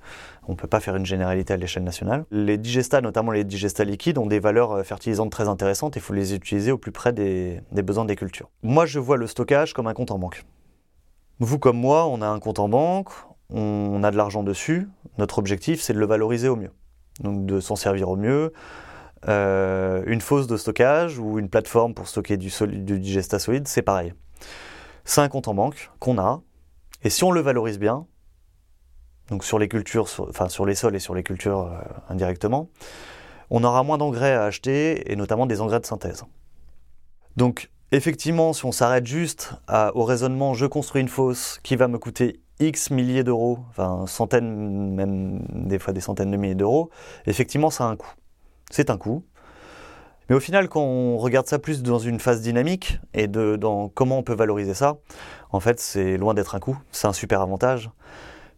On 0.48 0.54
ne 0.54 0.58
peut 0.58 0.68
pas 0.68 0.80
faire 0.80 0.96
une 0.96 1.06
généralité 1.06 1.54
à 1.54 1.58
l'échelle 1.58 1.84
nationale. 1.84 2.26
Les 2.32 2.58
digestats, 2.58 3.02
notamment 3.02 3.32
les 3.32 3.44
digestats 3.44 3.84
liquides, 3.84 4.18
ont 4.18 4.26
des 4.26 4.40
valeurs 4.40 4.84
fertilisantes 4.86 5.32
très 5.32 5.48
intéressantes 5.48 5.96
et 5.98 6.00
il 6.00 6.04
faut 6.04 6.14
les 6.14 6.34
utiliser 6.34 6.72
au 6.72 6.78
plus 6.78 6.92
près 6.92 7.14
des 7.14 7.62
besoins 7.72 8.06
des 8.06 8.16
cultures. 8.16 8.50
Moi, 8.64 8.88
je 8.88 9.00
vois 9.00 9.18
le 9.18 9.28
stockage 9.28 9.74
comme 9.74 9.86
un 9.88 9.94
compte 9.94 10.12
en 10.12 10.18
banque. 10.18 10.44
Vous 11.40 11.60
comme 11.60 11.78
moi, 11.78 12.08
on 12.08 12.22
a 12.22 12.28
un 12.28 12.40
compte 12.40 12.60
en 12.60 12.70
banque, 12.70 13.10
on 13.52 14.04
a 14.04 14.12
de 14.12 14.18
l'argent 14.18 14.44
dessus. 14.44 14.88
Notre 15.20 15.38
objectif, 15.38 15.82
c'est 15.82 15.94
de 15.94 16.00
le 16.00 16.06
valoriser 16.08 16.48
au 16.48 16.56
mieux 16.56 16.72
donc 17.20 17.46
de 17.46 17.60
s'en 17.60 17.76
servir 17.76 18.10
au 18.10 18.16
mieux. 18.16 18.54
une 19.28 20.22
fosse 20.22 20.48
de 20.48 20.58
stockage 20.58 21.20
ou 21.20 21.38
une 21.38 21.50
plateforme 21.50 21.94
pour 21.94 22.08
stocker 22.08 22.38
du, 22.38 22.52
du 22.68 23.00
digesta 23.00 23.40
solide, 23.40 23.68
c'est 23.68 23.82
pareil. 23.82 24.14
C'est 25.06 25.22
un 25.22 25.30
compte 25.30 25.48
en 25.48 25.54
banque 25.54 25.92
qu'on 26.00 26.18
a, 26.18 26.42
et 27.04 27.10
si 27.10 27.24
on 27.24 27.32
le 27.32 27.42
valorise 27.42 27.80
bien, 27.80 28.06
donc 29.30 29.44
sur 29.44 29.58
les 29.58 29.68
cultures, 29.68 30.08
enfin 30.30 30.50
sur 30.50 30.66
les 30.66 30.76
sols 30.76 30.96
et 30.96 31.00
sur 31.00 31.16
les 31.16 31.24
cultures 31.24 31.62
euh, 31.62 31.82
indirectement, 32.10 32.70
on 33.50 33.64
aura 33.64 33.84
moins 33.84 33.98
d'engrais 33.98 34.34
à 34.34 34.44
acheter, 34.44 35.12
et 35.12 35.16
notamment 35.16 35.46
des 35.46 35.62
engrais 35.62 35.80
de 35.80 35.86
synthèse. 35.86 36.24
Donc 37.38 37.70
effectivement, 37.92 38.54
si 38.54 38.66
on 38.66 38.72
s'arrête 38.72 39.06
juste 39.06 39.54
au 39.94 40.04
raisonnement 40.04 40.54
je 40.54 40.66
construis 40.66 41.02
une 41.02 41.08
fosse 41.08 41.60
qui 41.64 41.76
va 41.76 41.88
me 41.88 41.98
coûter 41.98 42.40
X 42.62 42.92
milliers 42.92 43.24
d'euros, 43.24 43.60
enfin 43.70 44.06
centaines, 44.08 44.94
même 44.94 45.42
des 45.50 45.80
fois 45.80 45.94
des 45.94 46.02
centaines 46.02 46.32
de 46.32 46.38
milliers 46.38 46.56
d'euros, 46.56 46.90
effectivement 47.26 47.70
ça 47.70 47.86
a 47.86 47.88
un 47.88 47.96
coût. 47.96 48.14
C'est 48.70 48.90
un 48.90 48.98
coût. 48.98 49.24
Mais 50.30 50.36
au 50.36 50.40
final, 50.40 50.70
quand 50.70 50.82
on 50.82 51.18
regarde 51.18 51.48
ça 51.48 51.60
plus 51.60 51.84
dans 51.84 52.00
une 52.00 52.20
phase 52.20 52.40
dynamique 52.40 53.00
et 53.14 53.28
de, 53.28 53.58
dans 53.58 53.90
comment 53.90 54.20
on 54.20 54.24
peut 54.24 54.34
valoriser 54.34 54.74
ça, 54.74 54.96
en 55.52 55.60
fait, 55.60 55.82
c'est 55.82 56.16
loin 56.16 56.34
d'être 56.34 56.56
un 56.56 56.60
coût. 56.60 56.78
C'est 56.94 57.08
un 57.08 57.12
super 57.12 57.42
avantage. 57.42 57.90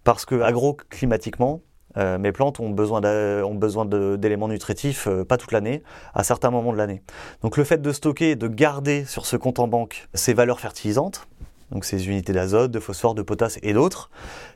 Parce 0.04 0.26
que 0.26 0.40
agroclimatiquement, 0.42 1.62
euh, 1.98 2.18
mes 2.20 2.32
plantes 2.32 2.60
ont 2.60 2.70
besoin 2.70 3.02
d'éléments 3.02 4.48
nutritifs 4.48 5.08
euh, 5.08 5.24
pas 5.24 5.38
toute 5.38 5.52
l'année, 5.52 5.82
à 6.14 6.24
certains 6.24 6.52
moments 6.52 6.74
de 6.74 6.78
l'année. 6.78 7.02
Donc 7.42 7.58
le 7.58 7.64
fait 7.64 7.82
de 7.82 7.92
stocker, 7.92 8.36
de 8.36 8.48
garder 8.48 9.06
sur 9.06 9.26
ce 9.26 9.36
compte 9.36 9.60
en 9.60 9.68
banque 9.68 10.08
ces 10.14 10.34
valeurs 10.34 10.60
fertilisantes, 10.60 11.28
donc 11.74 11.86
ces 11.86 12.08
unités 12.08 12.34
d'azote, 12.34 12.72
de 12.72 12.80
phosphore, 12.80 13.15
de 13.15 13.24
potasse 13.24 13.60
et 13.63 13.74
d'autres, 13.74 14.12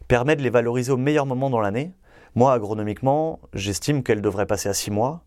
permet 0.07 0.35
de 0.35 0.43
les 0.43 0.51
valoriser 0.51 0.91
au 0.91 0.97
meilleur 0.97 1.25
moment 1.25 1.49
dans 1.49 1.59
l'année. 1.59 1.91
Moi, 2.35 2.53
agronomiquement, 2.53 3.39
j'estime 3.53 4.03
qu'elles 4.03 4.21
devraient 4.21 4.45
passer 4.45 4.69
à 4.69 4.73
6 4.73 4.91
mois. 4.91 5.23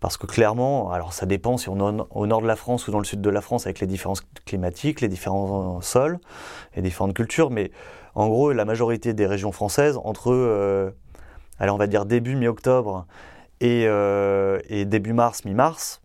Parce 0.00 0.16
que 0.16 0.26
clairement, 0.26 0.90
alors 0.92 1.12
ça 1.12 1.26
dépend 1.26 1.56
si 1.56 1.68
on 1.68 1.76
est 1.76 2.02
au 2.10 2.26
nord 2.26 2.42
de 2.42 2.46
la 2.46 2.56
France 2.56 2.88
ou 2.88 2.90
dans 2.90 2.98
le 2.98 3.04
sud 3.04 3.20
de 3.20 3.30
la 3.30 3.40
France 3.40 3.66
avec 3.66 3.80
les 3.80 3.86
différences 3.86 4.22
climatiques, 4.44 5.00
les 5.00 5.08
différents 5.08 5.80
sols, 5.80 6.18
les 6.76 6.82
différentes 6.82 7.14
cultures, 7.14 7.50
mais 7.50 7.70
en 8.14 8.28
gros, 8.28 8.52
la 8.52 8.64
majorité 8.64 9.14
des 9.14 9.26
régions 9.26 9.52
françaises, 9.52 9.98
entre, 10.04 10.32
euh, 10.32 10.90
on 11.60 11.76
va 11.76 11.86
dire 11.86 12.06
début 12.06 12.36
mi-octobre 12.36 13.06
et, 13.60 13.84
euh, 13.86 14.60
et, 14.68 14.84
début 14.84 15.12
mars, 15.12 15.44
mi-mars, 15.44 16.00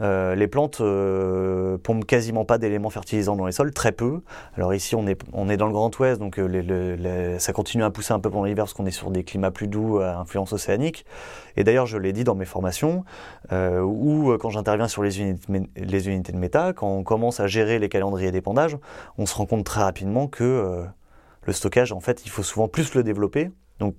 euh, 0.00 0.34
les 0.34 0.48
plantes 0.48 0.80
euh, 0.80 1.78
pompent 1.78 2.04
quasiment 2.04 2.44
pas 2.44 2.58
d'éléments 2.58 2.90
fertilisants 2.90 3.36
dans 3.36 3.46
les 3.46 3.52
sols, 3.52 3.72
très 3.72 3.92
peu. 3.92 4.22
Alors 4.56 4.74
ici, 4.74 4.96
on 4.96 5.06
est, 5.06 5.20
on 5.32 5.48
est 5.48 5.56
dans 5.56 5.66
le 5.66 5.72
Grand 5.72 5.96
Ouest, 5.98 6.20
donc 6.20 6.38
euh, 6.38 7.38
ça 7.38 7.52
continue 7.52 7.84
à 7.84 7.90
pousser 7.90 8.12
un 8.12 8.18
peu 8.18 8.30
pendant 8.30 8.44
l'hiver 8.44 8.64
parce 8.64 8.74
qu'on 8.74 8.86
est 8.86 8.90
sur 8.90 9.10
des 9.10 9.24
climats 9.24 9.50
plus 9.50 9.68
doux 9.68 10.00
à 10.00 10.16
influence 10.16 10.52
océanique. 10.52 11.04
Et 11.56 11.64
d'ailleurs, 11.64 11.86
je 11.86 11.98
l'ai 11.98 12.12
dit 12.12 12.24
dans 12.24 12.34
mes 12.34 12.44
formations, 12.44 13.04
ou 13.52 14.36
quand 14.40 14.50
j'interviens 14.50 14.88
sur 14.88 15.02
les 15.02 15.20
unités, 15.20 15.62
les 15.76 16.08
unités 16.08 16.32
de 16.32 16.38
méta, 16.38 16.72
quand 16.72 16.88
on 16.88 17.04
commence 17.04 17.38
à 17.38 17.46
gérer 17.46 17.78
les 17.78 17.88
calendriers 17.88 18.32
d'épandage, 18.32 18.76
on 19.18 19.26
se 19.26 19.34
rend 19.36 19.46
compte 19.46 19.64
très 19.64 19.80
rapidement 19.80 20.26
que 20.26 20.84
le 21.42 21.52
stockage, 21.52 21.92
en 21.92 22.00
fait, 22.00 22.24
il 22.24 22.30
faut 22.30 22.42
souvent 22.42 22.66
plus 22.66 22.94
le 22.94 23.04
développer. 23.04 23.50
Donc, 23.78 23.94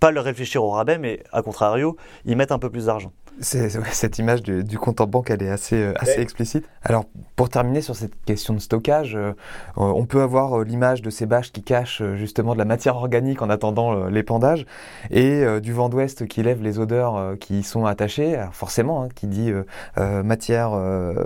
pas 0.00 0.10
le 0.10 0.20
réfléchir 0.20 0.64
au 0.64 0.70
rabais, 0.70 0.98
mais 0.98 1.22
à 1.32 1.42
contrario, 1.42 1.96
y 2.24 2.34
mettre 2.34 2.52
un 2.52 2.58
peu 2.58 2.70
plus 2.70 2.86
d'argent 2.86 3.12
cette 3.40 4.18
image 4.18 4.42
du, 4.42 4.78
compte 4.78 5.00
en 5.00 5.06
banque, 5.06 5.30
elle 5.30 5.42
est 5.42 5.50
assez, 5.50 5.76
euh, 5.76 5.92
assez 5.98 6.20
explicite. 6.20 6.68
Alors, 6.82 7.04
pour 7.36 7.48
terminer 7.48 7.80
sur 7.80 7.96
cette 7.96 8.12
question 8.24 8.54
de 8.54 8.58
stockage, 8.58 9.14
euh, 9.16 9.32
on 9.76 10.06
peut 10.06 10.22
avoir 10.22 10.60
euh, 10.60 10.64
l'image 10.64 11.02
de 11.02 11.10
ces 11.10 11.26
bâches 11.26 11.52
qui 11.52 11.62
cachent 11.62 12.02
justement 12.14 12.54
de 12.54 12.58
la 12.58 12.64
matière 12.64 12.96
organique 12.96 13.42
en 13.42 13.50
attendant 13.50 14.08
l'épandage 14.08 14.66
et 15.10 15.44
du 15.60 15.72
vent 15.72 15.88
d'ouest 15.88 16.26
qui 16.26 16.42
lève 16.42 16.62
les 16.62 16.78
odeurs 16.78 17.36
qui 17.38 17.60
y 17.60 17.62
sont 17.62 17.86
attachées. 17.86 18.36
Alors 18.36 18.54
forcément, 18.54 19.02
hein, 19.02 19.08
qui 19.14 19.26
dit 19.26 19.52
matière, 19.96 20.70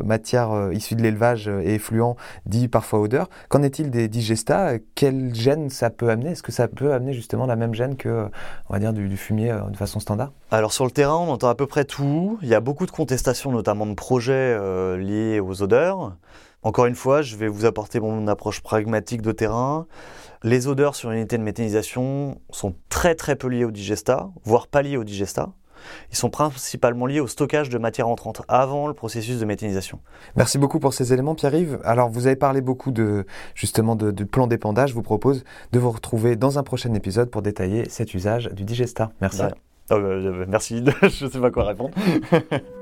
matière 0.04 0.70
issue 0.72 0.94
de 0.94 1.02
l'élevage 1.02 1.48
et 1.48 1.74
effluent 1.74 2.16
dit 2.46 2.68
parfois 2.68 3.00
odeur. 3.00 3.28
Qu'en 3.48 3.62
est-il 3.62 3.90
des 3.90 4.08
digestats? 4.08 4.78
Quel 4.94 5.34
gène 5.34 5.70
ça 5.70 5.90
peut 5.90 6.10
amener? 6.10 6.30
Est-ce 6.30 6.42
que 6.42 6.52
ça 6.52 6.68
peut 6.68 6.92
amener 6.92 7.12
justement 7.12 7.46
la 7.46 7.56
même 7.56 7.74
gène 7.74 7.96
que, 7.96 8.28
on 8.68 8.72
va 8.72 8.78
dire, 8.78 8.92
du, 8.92 9.08
du 9.08 9.16
fumier 9.16 9.56
de 9.70 9.76
façon 9.76 10.00
standard? 10.00 10.32
Alors 10.50 10.72
sur 10.72 10.84
le 10.84 10.90
terrain, 10.90 11.16
on 11.16 11.30
entend 11.30 11.48
à 11.48 11.54
peu 11.54 11.66
près 11.66 11.84
tout 11.84 12.01
il 12.42 12.48
y 12.48 12.54
a 12.54 12.60
beaucoup 12.60 12.86
de 12.86 12.90
contestations, 12.90 13.52
notamment 13.52 13.86
de 13.86 13.94
projets 13.94 14.32
euh, 14.32 14.96
liés 14.96 15.40
aux 15.40 15.62
odeurs. 15.62 16.16
Encore 16.62 16.86
une 16.86 16.94
fois, 16.94 17.22
je 17.22 17.36
vais 17.36 17.48
vous 17.48 17.64
apporter 17.64 17.98
mon 17.98 18.28
approche 18.28 18.60
pragmatique 18.60 19.22
de 19.22 19.32
terrain. 19.32 19.86
Les 20.44 20.68
odeurs 20.68 20.94
sur 20.94 21.10
une 21.10 21.18
unité 21.18 21.38
de 21.38 21.42
méthanisation 21.42 22.40
sont 22.50 22.74
très 22.88 23.14
très 23.14 23.36
peu 23.36 23.48
liées 23.48 23.64
au 23.64 23.70
digesta, 23.70 24.30
voire 24.44 24.68
pas 24.68 24.82
liées 24.82 24.96
au 24.96 25.04
digesta. 25.04 25.50
Ils 26.10 26.16
sont 26.16 26.30
principalement 26.30 27.06
liés 27.06 27.20
au 27.20 27.26
stockage 27.26 27.68
de 27.68 27.78
matière 27.78 28.08
entrante 28.08 28.42
avant 28.46 28.86
le 28.86 28.94
processus 28.94 29.40
de 29.40 29.44
méthanisation. 29.44 29.98
Merci 30.36 30.58
beaucoup 30.58 30.78
pour 30.78 30.94
ces 30.94 31.12
éléments, 31.12 31.34
Pierre-Yves. 31.34 31.80
Alors, 31.84 32.08
vous 32.08 32.26
avez 32.26 32.36
parlé 32.36 32.60
beaucoup 32.60 32.92
de 32.92 33.26
justement 33.54 33.96
de, 33.96 34.12
plan 34.24 34.46
d'épandage. 34.46 34.90
Je 34.90 34.94
vous 34.94 35.02
propose 35.02 35.44
de 35.72 35.78
vous 35.78 35.90
retrouver 35.90 36.36
dans 36.36 36.58
un 36.58 36.62
prochain 36.62 36.94
épisode 36.94 37.30
pour 37.30 37.42
détailler 37.42 37.88
cet 37.88 38.14
usage 38.14 38.50
du 38.52 38.64
digesta. 38.64 39.10
Merci. 39.20 39.42
Oh, 39.90 39.94
euh, 39.94 40.44
merci, 40.48 40.84
je 41.02 41.26
sais 41.26 41.40
pas 41.40 41.50
quoi 41.50 41.64
répondre. 41.64 41.94